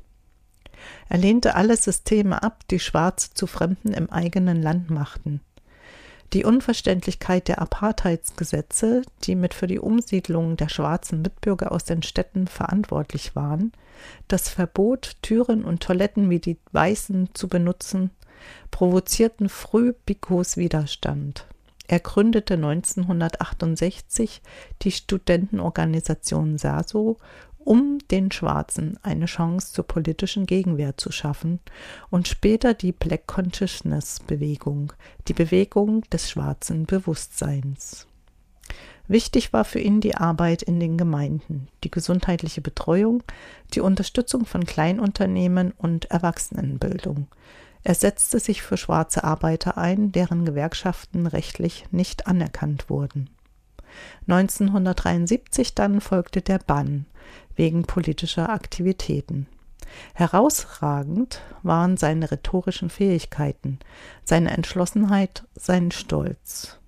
Er 1.08 1.18
lehnte 1.18 1.54
alle 1.54 1.76
Systeme 1.76 2.42
ab, 2.42 2.64
die 2.70 2.80
Schwarze 2.80 3.30
zu 3.32 3.46
Fremden 3.46 3.94
im 3.94 4.10
eigenen 4.10 4.60
Land 4.60 4.90
machten. 4.90 5.40
Die 6.32 6.44
Unverständlichkeit 6.44 7.48
der 7.48 7.60
Apartheidsgesetze, 7.60 9.02
die 9.24 9.34
mit 9.34 9.52
für 9.52 9.66
die 9.66 9.78
Umsiedlung 9.78 10.56
der 10.56 10.70
schwarzen 10.70 11.20
Mitbürger 11.20 11.72
aus 11.72 11.84
den 11.84 12.02
Städten 12.02 12.46
verantwortlich 12.46 13.36
waren, 13.36 13.72
das 14.28 14.48
Verbot, 14.48 15.16
Türen 15.20 15.62
und 15.62 15.82
Toiletten 15.82 16.30
wie 16.30 16.40
die 16.40 16.56
Weißen 16.72 17.30
zu 17.34 17.48
benutzen, 17.48 18.10
provozierten 18.70 19.50
früh 19.50 19.92
Bikos 20.06 20.56
Widerstand. 20.56 21.46
Er 21.86 22.00
gründete 22.00 22.54
1968 22.54 24.40
die 24.80 24.92
Studentenorganisation 24.92 26.56
SASO 26.56 27.18
um 27.64 27.98
den 28.10 28.30
Schwarzen 28.30 28.98
eine 29.02 29.26
Chance 29.26 29.72
zur 29.72 29.86
politischen 29.86 30.46
Gegenwehr 30.46 30.96
zu 30.96 31.12
schaffen 31.12 31.60
und 32.10 32.28
später 32.28 32.74
die 32.74 32.92
Black 32.92 33.26
Consciousness 33.26 34.20
Bewegung, 34.20 34.92
die 35.28 35.34
Bewegung 35.34 36.02
des 36.10 36.30
schwarzen 36.30 36.86
Bewusstseins. 36.86 38.06
Wichtig 39.08 39.52
war 39.52 39.64
für 39.64 39.80
ihn 39.80 40.00
die 40.00 40.14
Arbeit 40.14 40.62
in 40.62 40.80
den 40.80 40.96
Gemeinden, 40.96 41.68
die 41.84 41.90
gesundheitliche 41.90 42.60
Betreuung, 42.60 43.22
die 43.74 43.80
Unterstützung 43.80 44.46
von 44.46 44.64
Kleinunternehmen 44.64 45.72
und 45.76 46.06
Erwachsenenbildung. 46.06 47.26
Er 47.84 47.94
setzte 47.94 48.38
sich 48.38 48.62
für 48.62 48.76
schwarze 48.76 49.24
Arbeiter 49.24 49.76
ein, 49.76 50.12
deren 50.12 50.44
Gewerkschaften 50.44 51.26
rechtlich 51.26 51.84
nicht 51.90 52.26
anerkannt 52.26 52.88
wurden. 52.88 53.28
1973 54.28 55.74
dann 55.74 56.00
folgte 56.00 56.40
der 56.40 56.58
Bann, 56.58 57.06
wegen 57.56 57.84
politischer 57.84 58.48
Aktivitäten. 58.48 59.46
Herausragend 60.14 61.40
waren 61.62 61.96
seine 61.96 62.30
rhetorischen 62.30 62.90
Fähigkeiten, 62.90 63.78
seine 64.24 64.50
Entschlossenheit, 64.50 65.44
sein 65.54 65.90
Stolz. 65.90 66.78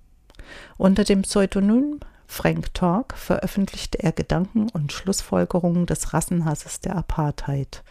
Unter 0.76 1.04
dem 1.04 1.22
Pseudonym 1.22 2.00
Frank 2.26 2.74
Talk 2.74 3.14
veröffentlichte 3.16 4.02
er 4.02 4.12
Gedanken 4.12 4.68
und 4.70 4.92
Schlussfolgerungen 4.92 5.86
des 5.86 6.12
Rassenhasses 6.12 6.80
der 6.80 6.96
Apartheid. 6.96 7.84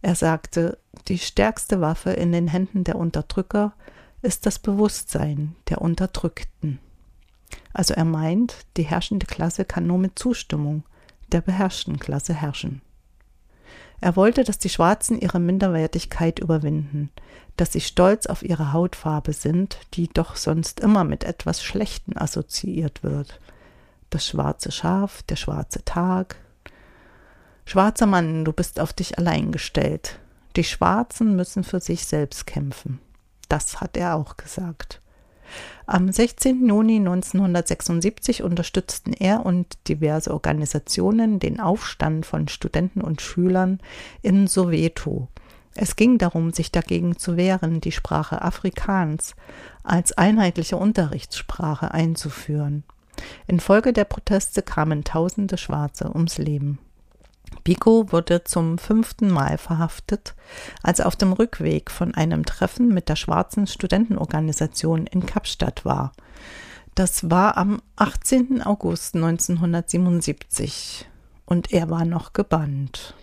Er 0.00 0.14
sagte, 0.14 0.78
die 1.08 1.18
stärkste 1.18 1.80
Waffe 1.80 2.10
in 2.10 2.32
den 2.32 2.48
Händen 2.48 2.84
der 2.84 2.96
Unterdrücker 2.96 3.72
ist 4.22 4.46
das 4.46 4.58
Bewusstsein 4.58 5.54
der 5.68 5.82
Unterdrückten. 5.82 6.78
Also 7.72 7.94
er 7.94 8.04
meint, 8.04 8.56
die 8.76 8.82
herrschende 8.82 9.26
Klasse 9.26 9.64
kann 9.64 9.86
nur 9.86 9.98
mit 9.98 10.18
Zustimmung, 10.18 10.84
der 11.32 11.40
beherrschten 11.40 11.98
Klasse 11.98 12.34
herrschen. 12.34 12.82
Er 14.00 14.16
wollte, 14.16 14.44
dass 14.44 14.58
die 14.58 14.68
Schwarzen 14.68 15.20
ihre 15.20 15.40
Minderwertigkeit 15.40 16.38
überwinden, 16.38 17.10
dass 17.56 17.72
sie 17.72 17.80
stolz 17.80 18.26
auf 18.26 18.42
ihre 18.42 18.72
Hautfarbe 18.72 19.32
sind, 19.32 19.78
die 19.94 20.08
doch 20.08 20.36
sonst 20.36 20.80
immer 20.80 21.02
mit 21.02 21.24
etwas 21.24 21.62
Schlechten 21.62 22.16
assoziiert 22.16 23.02
wird. 23.02 23.40
Das 24.10 24.26
schwarze 24.26 24.70
Schaf, 24.70 25.22
der 25.24 25.36
schwarze 25.36 25.84
Tag. 25.84 26.36
Schwarzer 27.64 28.06
Mann, 28.06 28.44
du 28.44 28.52
bist 28.52 28.78
auf 28.78 28.92
dich 28.92 29.18
allein 29.18 29.50
gestellt. 29.50 30.20
Die 30.56 30.64
Schwarzen 30.64 31.36
müssen 31.36 31.64
für 31.64 31.80
sich 31.80 32.06
selbst 32.06 32.46
kämpfen. 32.46 33.00
Das 33.48 33.80
hat 33.80 33.96
er 33.96 34.14
auch 34.14 34.36
gesagt. 34.36 35.00
Am 35.90 36.12
16. 36.12 36.68
Juni 36.68 36.96
1976 36.96 38.42
unterstützten 38.42 39.14
er 39.14 39.46
und 39.46 39.78
diverse 39.88 40.34
Organisationen 40.34 41.38
den 41.38 41.60
Aufstand 41.60 42.26
von 42.26 42.46
Studenten 42.46 43.00
und 43.00 43.22
Schülern 43.22 43.80
in 44.20 44.48
Soweto. 44.48 45.28
Es 45.74 45.96
ging 45.96 46.18
darum, 46.18 46.52
sich 46.52 46.70
dagegen 46.70 47.16
zu 47.16 47.38
wehren, 47.38 47.80
die 47.80 47.92
Sprache 47.92 48.42
Afrikaans 48.42 49.34
als 49.82 50.12
einheitliche 50.12 50.76
Unterrichtssprache 50.76 51.90
einzuführen. 51.90 52.84
Infolge 53.46 53.94
der 53.94 54.04
Proteste 54.04 54.60
kamen 54.60 55.04
tausende 55.04 55.56
Schwarze 55.56 56.10
ums 56.12 56.36
Leben. 56.36 56.78
Biko 57.64 58.12
wurde 58.12 58.44
zum 58.44 58.78
fünften 58.78 59.30
Mal 59.30 59.58
verhaftet, 59.58 60.34
als 60.82 61.00
er 61.00 61.06
auf 61.06 61.16
dem 61.16 61.32
Rückweg 61.32 61.90
von 61.90 62.14
einem 62.14 62.44
Treffen 62.44 62.88
mit 62.88 63.08
der 63.08 63.16
schwarzen 63.16 63.66
Studentenorganisation 63.66 65.06
in 65.06 65.26
Kapstadt 65.26 65.84
war. 65.84 66.12
Das 66.94 67.30
war 67.30 67.56
am 67.56 67.80
18. 67.96 68.62
August 68.62 69.14
1977 69.14 71.06
und 71.46 71.72
er 71.72 71.90
war 71.90 72.04
noch 72.04 72.32
gebannt. 72.32 73.14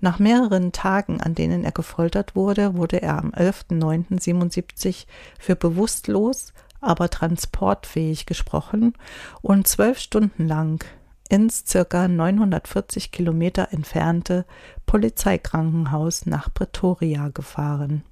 Nach 0.00 0.18
mehreren 0.18 0.72
Tagen, 0.72 1.20
an 1.20 1.34
denen 1.34 1.64
er 1.64 1.72
gefoltert 1.72 2.36
wurde, 2.36 2.74
wurde 2.74 3.02
er 3.02 3.18
am 3.18 3.30
11.09.77 3.30 5.06
für 5.38 5.56
bewusstlos, 5.56 6.52
aber 6.80 7.10
transportfähig 7.10 8.26
gesprochen 8.26 8.94
und 9.42 9.66
zwölf 9.66 9.98
Stunden 9.98 10.46
lang 10.46 10.84
ins 11.28 11.64
circa 11.66 12.08
940 12.08 13.12
Kilometer 13.12 13.68
entfernte 13.72 14.44
Polizeikrankenhaus 14.86 16.26
nach 16.26 16.52
Pretoria 16.52 17.28
gefahren. 17.28 18.02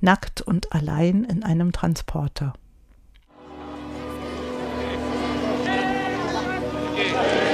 Nackt 0.00 0.40
und 0.40 0.72
allein 0.72 1.24
in 1.24 1.42
einem 1.42 1.72
Transporter. 1.72 2.52
Wir 6.94 7.47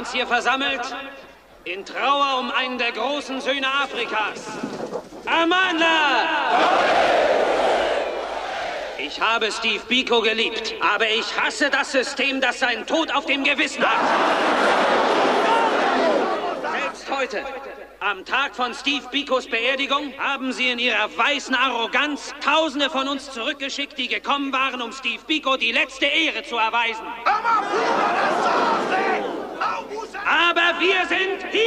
uns 0.00 0.12
hier 0.12 0.26
versammelt 0.26 0.80
in 1.64 1.84
Trauer 1.84 2.38
um 2.38 2.50
einen 2.52 2.78
der 2.78 2.92
großen 2.92 3.38
Söhne 3.42 3.66
Afrikas. 3.66 4.46
Amanda! 5.26 6.26
Ich 8.96 9.20
habe 9.20 9.52
Steve 9.52 9.82
Biko 9.86 10.22
geliebt, 10.22 10.74
aber 10.80 11.06
ich 11.06 11.38
hasse 11.38 11.68
das 11.68 11.92
System, 11.92 12.40
das 12.40 12.60
seinen 12.60 12.86
Tod 12.86 13.14
auf 13.14 13.26
dem 13.26 13.44
Gewissen 13.44 13.84
hat. 13.84 14.00
Selbst 16.80 17.10
heute, 17.10 17.44
am 18.00 18.24
Tag 18.24 18.56
von 18.56 18.72
Steve 18.72 19.06
Bikos 19.10 19.46
Beerdigung, 19.48 20.14
haben 20.18 20.54
Sie 20.54 20.70
in 20.70 20.78
Ihrer 20.78 21.14
weißen 21.14 21.54
Arroganz 21.54 22.32
Tausende 22.42 22.88
von 22.88 23.06
uns 23.06 23.30
zurückgeschickt, 23.32 23.98
die 23.98 24.08
gekommen 24.08 24.50
waren, 24.50 24.80
um 24.80 24.92
Steve 24.92 25.22
Biko 25.26 25.58
die 25.58 25.72
letzte 25.72 26.06
Ehre 26.06 26.42
zu 26.42 26.56
erweisen. 26.56 27.04
Aber 27.26 28.49
wir 30.80 31.06
sind 31.06 31.52
hier! 31.52 31.60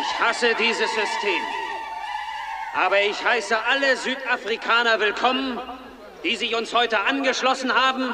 Ich 0.00 0.20
hasse 0.20 0.54
dieses 0.58 0.90
System. 0.94 1.42
Aber 2.74 3.00
ich 3.00 3.24
heiße 3.24 3.56
alle 3.64 3.96
Südafrikaner 3.96 5.00
willkommen, 5.00 5.60
die 6.24 6.36
sich 6.36 6.54
uns 6.54 6.74
heute 6.74 7.00
angeschlossen 7.00 7.74
haben, 7.74 8.12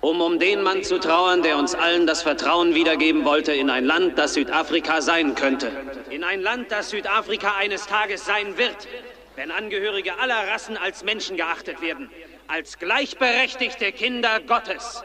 um 0.00 0.20
um 0.20 0.38
den 0.38 0.62
Mann 0.62 0.82
zu 0.82 0.98
trauern, 0.98 1.42
der 1.42 1.56
uns 1.56 1.74
allen 1.74 2.06
das 2.06 2.22
Vertrauen 2.22 2.74
wiedergeben 2.74 3.24
wollte 3.24 3.52
in 3.52 3.70
ein 3.70 3.84
Land, 3.84 4.18
das 4.18 4.34
Südafrika 4.34 5.00
sein 5.00 5.34
könnte. 5.34 5.70
In 6.10 6.24
ein 6.24 6.40
Land, 6.42 6.70
das 6.70 6.90
Südafrika 6.90 7.54
eines 7.58 7.86
Tages 7.86 8.24
sein 8.24 8.56
wird, 8.56 8.88
wenn 9.36 9.50
Angehörige 9.50 10.18
aller 10.18 10.48
Rassen 10.48 10.76
als 10.76 11.04
Menschen 11.04 11.36
geachtet 11.36 11.80
werden, 11.80 12.10
als 12.46 12.78
gleichberechtigte 12.78 13.92
Kinder 13.92 14.40
Gottes. 14.40 15.02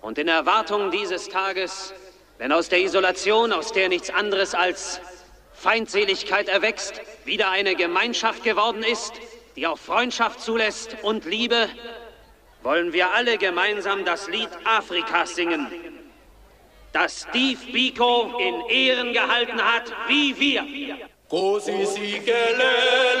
Und 0.00 0.18
in 0.18 0.28
Erwartung 0.28 0.90
dieses 0.90 1.28
Tages, 1.28 1.94
wenn 2.38 2.52
aus 2.52 2.68
der 2.68 2.80
Isolation, 2.80 3.52
aus 3.52 3.72
der 3.72 3.88
nichts 3.88 4.10
anderes 4.10 4.54
als 4.54 5.00
Feindseligkeit 5.52 6.48
erwächst, 6.48 7.00
wieder 7.24 7.50
eine 7.50 7.74
Gemeinschaft 7.74 8.42
geworden 8.42 8.82
ist, 8.82 9.14
die 9.56 9.66
auch 9.66 9.78
Freundschaft 9.78 10.40
zulässt 10.40 10.96
und 11.02 11.24
Liebe, 11.24 11.68
wollen 12.62 12.92
wir 12.92 13.12
alle 13.12 13.38
gemeinsam 13.38 14.04
das 14.04 14.28
Lied 14.28 14.48
Afrikas 14.64 15.34
singen, 15.34 15.66
das 16.92 17.26
Steve 17.28 17.60
Biko 17.72 18.38
in 18.38 18.68
Ehren 18.68 19.12
gehalten 19.12 19.62
hat, 19.62 19.92
wie 20.08 20.38
wir. 20.38 21.08
Όσοι 21.34 21.72
σίγελε 21.92 22.72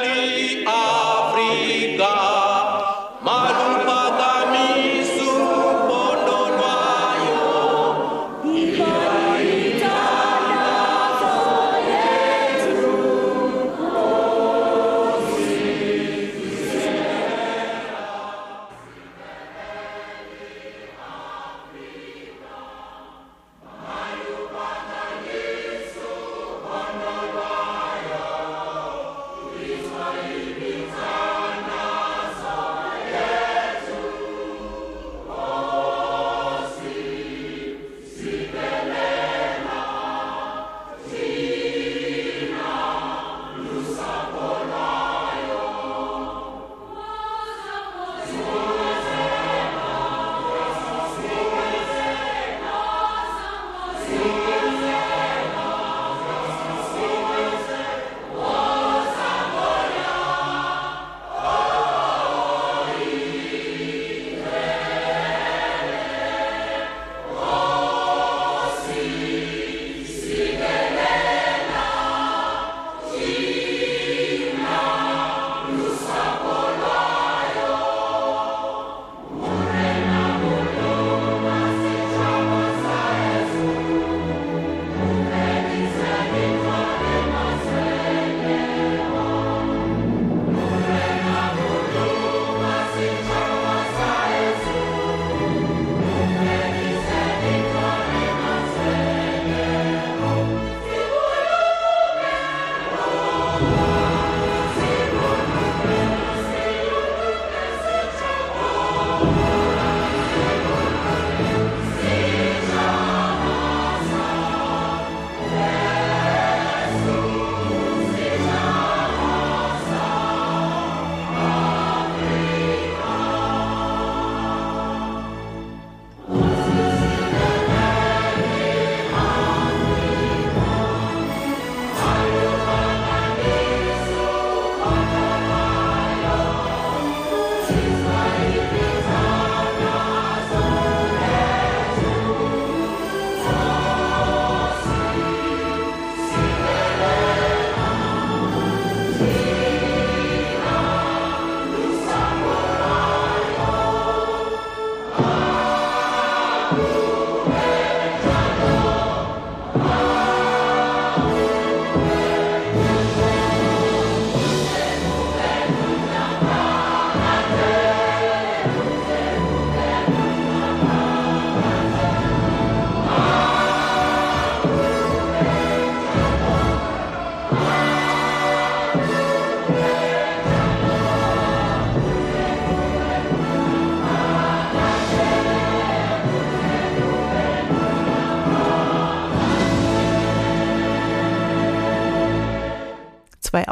λίγα 0.02 0.82
βρήκα. 1.32 2.31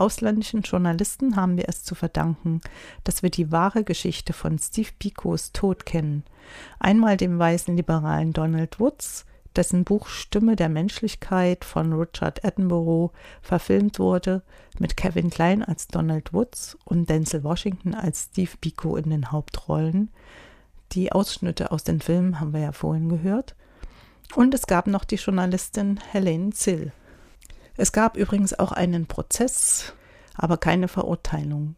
Ausländischen 0.01 0.62
Journalisten 0.62 1.36
haben 1.36 1.57
wir 1.57 1.68
es 1.68 1.84
zu 1.84 1.94
verdanken, 1.94 2.61
dass 3.05 3.22
wir 3.22 3.30
die 3.30 3.53
wahre 3.53 3.84
Geschichte 3.84 4.32
von 4.32 4.59
Steve 4.59 4.90
Bikos 4.98 5.53
Tod 5.53 5.86
kennen. 5.86 6.24
Einmal 6.78 7.16
dem 7.16 7.38
weißen 7.38 7.76
Liberalen 7.76 8.32
Donald 8.32 8.80
Woods, 8.80 9.26
dessen 9.57 9.84
Buch 9.84 10.07
Stimme 10.07 10.57
der 10.57 10.68
Menschlichkeit 10.68 11.64
von 11.64 11.92
Richard 11.92 12.44
Attenborough 12.44 13.12
verfilmt 13.42 13.98
wurde, 13.98 14.42
mit 14.78 14.96
Kevin 14.96 15.30
Klein 15.30 15.62
als 15.62 15.88
Donald 15.88 16.32
Woods 16.32 16.78
und 16.84 17.09
Denzel 17.11 17.44
Washington 17.44 17.94
als 17.94 18.28
Steve 18.30 18.53
Biko 18.61 18.96
in 18.96 19.11
den 19.11 19.32
Hauptrollen. 19.32 20.11
Die 20.92 21.12
Ausschnitte 21.12 21.70
aus 21.70 21.84
den 21.84 22.01
Filmen 22.01 22.40
haben 22.40 22.53
wir 22.53 22.61
ja 22.61 22.72
vorhin 22.72 23.09
gehört. 23.09 23.55
Und 24.34 24.55
es 24.55 24.66
gab 24.66 24.86
noch 24.86 25.05
die 25.05 25.16
Journalistin 25.16 25.98
Helene 26.12 26.51
Zill. 26.51 26.92
Es 27.80 27.92
gab 27.92 28.18
übrigens 28.18 28.58
auch 28.58 28.72
einen 28.72 29.06
Prozess, 29.06 29.94
aber 30.34 30.58
keine 30.58 30.86
Verurteilung. 30.86 31.76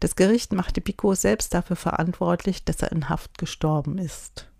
Das 0.00 0.16
Gericht 0.16 0.52
machte 0.52 0.80
Biko 0.80 1.14
selbst 1.14 1.54
dafür 1.54 1.76
verantwortlich, 1.76 2.64
dass 2.64 2.82
er 2.82 2.90
in 2.90 3.08
Haft 3.08 3.38
gestorben 3.38 3.98
ist. 3.98 4.50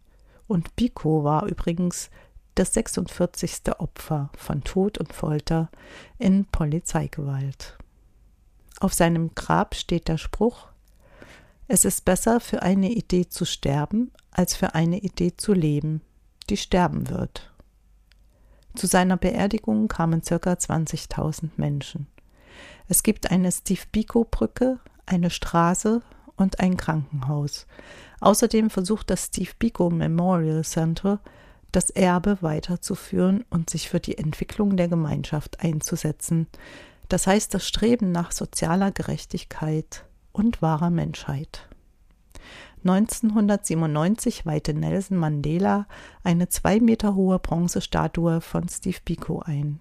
Und 0.47 0.77
Biko 0.77 1.25
war 1.25 1.47
übrigens 1.47 2.09
das 2.55 2.73
46. 2.75 3.63
Opfer 3.79 4.31
von 4.39 4.63
Tod 4.63 4.99
und 4.99 5.13
Folter 5.13 5.73
in 6.19 6.45
Polizeigewalt. 6.45 7.77
Auf 8.79 8.95
seinem 8.95 9.35
Grab 9.35 9.75
steht 9.75 10.07
der 10.07 10.19
Spruch 10.19 10.69
Es 11.67 11.85
ist 11.85 12.05
besser 12.05 12.39
für 12.39 12.63
eine 12.63 12.93
Idee 12.93 13.29
zu 13.29 13.45
sterben, 13.45 14.13
als 14.31 14.55
für 14.55 14.77
eine 14.77 15.01
Idee 15.01 15.37
zu 15.37 15.53
leben, 15.53 16.01
die 16.49 16.57
sterben 16.57 17.09
wird. 17.11 17.51
Zu 18.77 18.87
seiner 18.87 19.17
Beerdigung 19.17 19.89
kamen 19.89 20.21
ca. 20.21 20.37
20.000 20.37 21.51
Menschen. 21.57 22.07
Es 22.89 23.03
gibt 23.03 23.31
eine 23.31 23.51
Steve 23.51 23.81
Biko 23.91 24.25
Brücke, 24.25 24.79
eine 25.07 25.31
Straße 25.31 26.03
und 26.37 26.61
ein 26.61 26.77
Krankenhaus. 26.77 27.67
Außerdem 28.21 28.69
versucht 28.69 29.09
das 29.09 29.27
Steve 29.27 29.53
Biko 29.59 29.89
Memorial 29.89 30.63
Center, 30.63 31.21
das 31.73 31.89
Erbe 31.89 32.39
weiterzuführen 32.43 33.45
und 33.49 33.71
sich 33.71 33.89
für 33.89 34.01
die 34.01 34.19
Entwicklung 34.19 34.77
der 34.77 34.89
Gemeinschaft 34.89 35.61
einzusetzen. 35.61 36.47
Das 37.09 37.27
heißt 37.27 37.55
das 37.55 37.67
Streben 37.67 38.13
nach 38.13 38.31
sozialer 38.31 38.91
Gerechtigkeit 38.91 40.05
und 40.33 40.61
wahrer 40.61 40.91
Menschheit. 40.91 41.67
1997 42.89 44.47
weihte 44.47 44.73
Nelson 44.73 45.19
Mandela 45.19 45.87
eine 46.23 46.49
zwei 46.49 46.81
Meter 46.81 47.15
hohe 47.15 47.39
Bronzestatue 47.39 48.41
von 48.41 48.69
Steve 48.69 48.99
Biko 49.05 49.41
ein. 49.41 49.81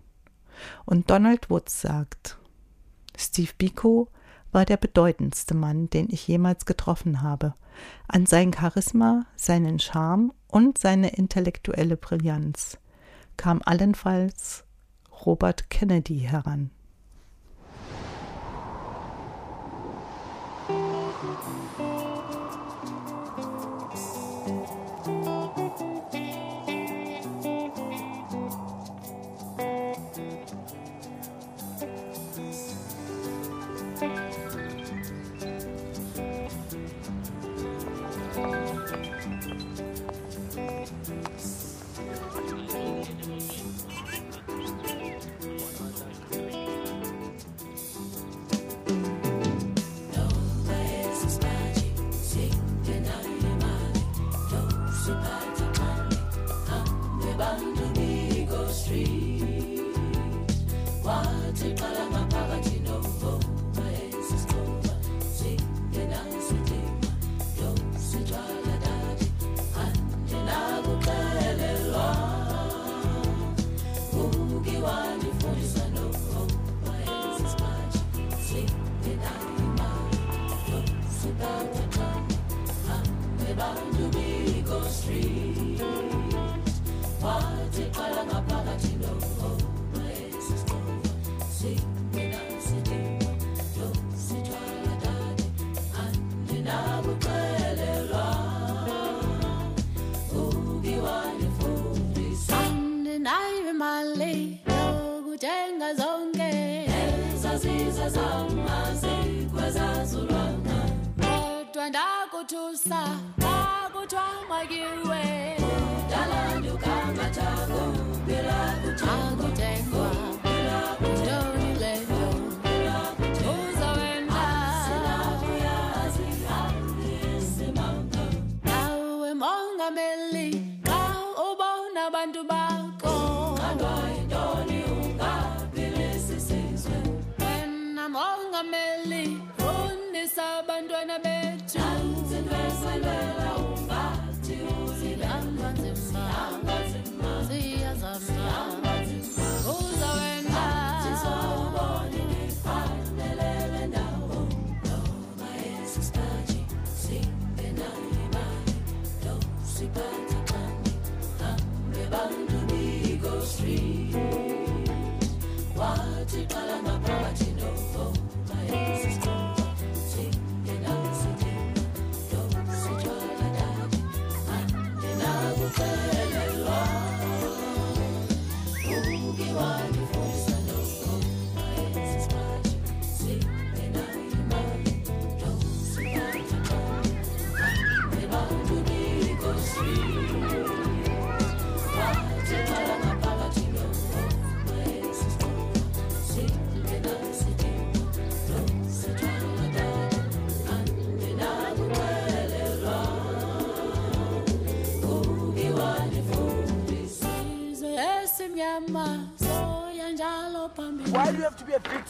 Und 0.85 1.09
Donald 1.09 1.49
Woods 1.49 1.81
sagt, 1.81 2.37
Steve 3.17 3.51
Biko 3.57 4.09
war 4.51 4.65
der 4.65 4.77
bedeutendste 4.77 5.53
Mann, 5.53 5.89
den 5.89 6.07
ich 6.09 6.27
jemals 6.27 6.65
getroffen 6.65 7.21
habe. 7.21 7.53
An 8.07 8.25
sein 8.25 8.53
Charisma, 8.53 9.25
seinen 9.35 9.79
Charme 9.79 10.33
und 10.47 10.77
seine 10.77 11.09
intellektuelle 11.09 11.97
Brillanz 11.97 12.77
kam 13.37 13.61
allenfalls 13.63 14.63
Robert 15.25 15.69
Kennedy 15.69 16.19
heran. 16.19 16.71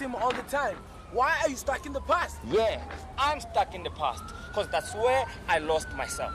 Have 0.05 0.29
to 0.29 0.43
be 0.43 0.43
a 0.43 0.43
victim 0.43 0.43
all 0.43 0.43
the 0.43 0.49
time? 0.49 0.77
Why 1.11 1.37
are 1.43 1.49
you 1.49 1.55
stuck 1.55 1.85
in 1.85 1.93
the 1.93 2.01
past? 2.01 2.37
Yeah, 2.49 2.81
I'm 3.17 3.39
stuck 3.39 3.75
in 3.75 3.83
the 3.83 3.91
past 3.91 4.23
because 4.47 4.67
that's 4.69 4.93
where 4.93 5.25
I 5.47 5.59
lost 5.59 5.87
myself. 5.95 6.33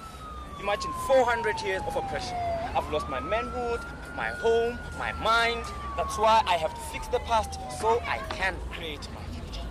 Imagine 0.60 0.92
400 1.06 1.60
years 1.62 1.82
of 1.86 1.96
oppression. 1.96 2.36
I've 2.76 2.90
lost 2.92 3.08
my 3.08 3.20
manhood, 3.20 3.80
my 4.16 4.28
home, 4.28 4.78
my 4.98 5.12
mind. 5.12 5.64
That's 5.96 6.18
why 6.18 6.42
I 6.46 6.56
have 6.56 6.74
to 6.74 6.80
fix 6.92 7.08
the 7.08 7.18
past 7.20 7.58
so 7.80 8.00
I 8.06 8.18
can 8.30 8.54
create 8.70 9.08
my 9.14 9.22
future. 9.34 9.66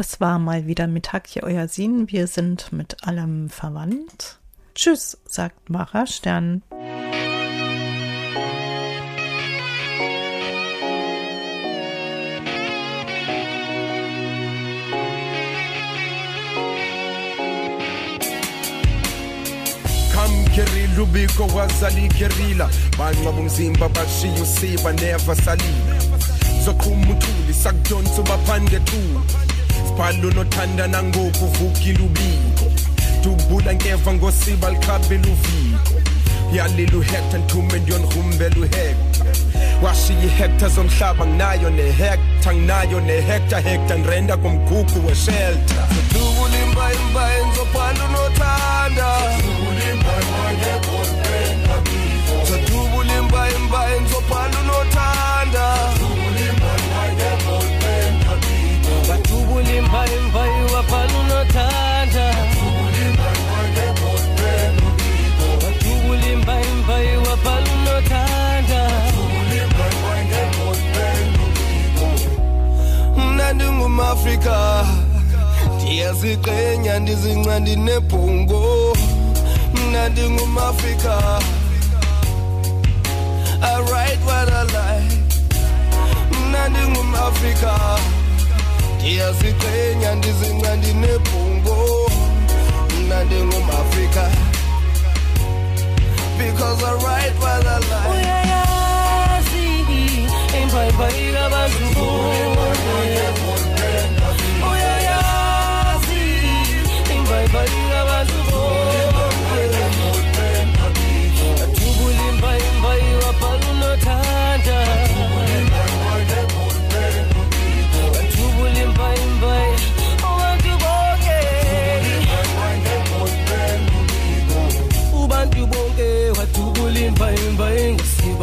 Das 0.00 0.18
war 0.18 0.38
mal 0.38 0.66
wieder 0.66 0.86
Mittagje 0.86 1.42
euer 1.42 1.68
Sinn. 1.68 2.10
Wir 2.10 2.26
sind 2.26 2.72
mit 2.72 3.06
allem 3.06 3.50
verwandt. 3.50 4.38
Tschüss, 4.74 5.18
sagt 5.26 5.68
Mara 5.68 6.06
Stern. 6.06 6.62
kamkerila 20.14 21.02
ubiko 21.02 21.46
wazalikerila 21.54 22.70
banqaba 22.96 23.38
umzimba 23.38 23.88
bashiya 23.88 24.42
usiba 24.42 24.92
neva 24.92 25.34
salila 25.34 25.96
zoqhuma 26.64 27.10
uthuli 27.12 27.52
sakudonsa 27.52 28.20
ubaphandle 28.22 28.80
umbhalo 30.00 30.30
nothanda 30.30 30.86
nangokuvukile 30.86 31.98
ubiko 31.98 32.66
dubula 33.22 33.74
ngeva 33.74 34.12
ngosiba 34.14 34.70
liqhabela 34.70 35.28
uviko 35.28 35.94
yalila 36.52 36.96
uhector 36.98 37.40
nthume 37.40 37.78
ndiyonirumbela 37.78 38.56
uhector 38.56 39.26
washiya 39.82 40.24
ihector 40.24 40.68
zomhlaba 40.70 41.26
nginayo 41.26 41.70
nginayo 42.54 43.00
ndirenda 43.98 44.36
kumgugu 44.36 44.98
nothanda 48.12 49.08
ndingumafrika. 80.08 81.14
I 83.62 83.80
write 83.82 84.20
what 84.24 84.48
I 84.48 84.64
like. 84.64 85.20
Mna 93.06 93.24
ndingumafrika. 93.24 94.30
Because 96.38 96.82
I 96.82 96.92
write 96.94 97.36
what 97.40 97.66
I 97.66 97.78
like. 97.78 98.10
Uyayazi 98.10 99.64
imbayimba 100.62 101.08
kabantu 101.40 101.84
bonke 101.94 103.39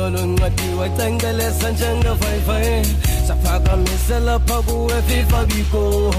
lonqadi 0.10 0.68
wacengelesa 0.80 1.72
njengevayivay 1.72 2.86
saphakamisela 3.28 4.40
pha 4.40 4.62
kuwe 4.62 5.02
fifa 5.02 5.46
biko 5.46 6.14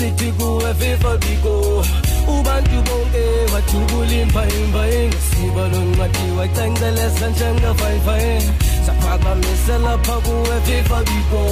sithi 0.00 0.32
kuwe 0.32 0.74
fifa 0.74 1.16
biko 1.16 1.84
ubantu 2.28 2.70
bonke 2.86 3.24
wathubula 3.54 4.12
imbayimbayi 4.12 5.08
ngosiba 5.08 5.68
loncwadi 5.68 6.24
wacengeleza 6.38 7.28
njengevayivayi 7.30 8.42
saphakamisa 8.86 9.78
lapha 9.84 10.12
kuwe 10.12 10.56
fifa 10.66 10.98
biko 11.08 11.42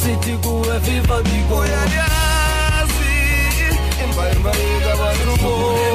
sithi 0.00 0.32
kuwe 0.42 0.80
fifa 0.80 1.22
biko. 1.22 1.54
Uyayazi 1.60 3.14
imbayimbayi 4.04 4.68
kabantu 4.84 5.32
bonke 5.42 5.89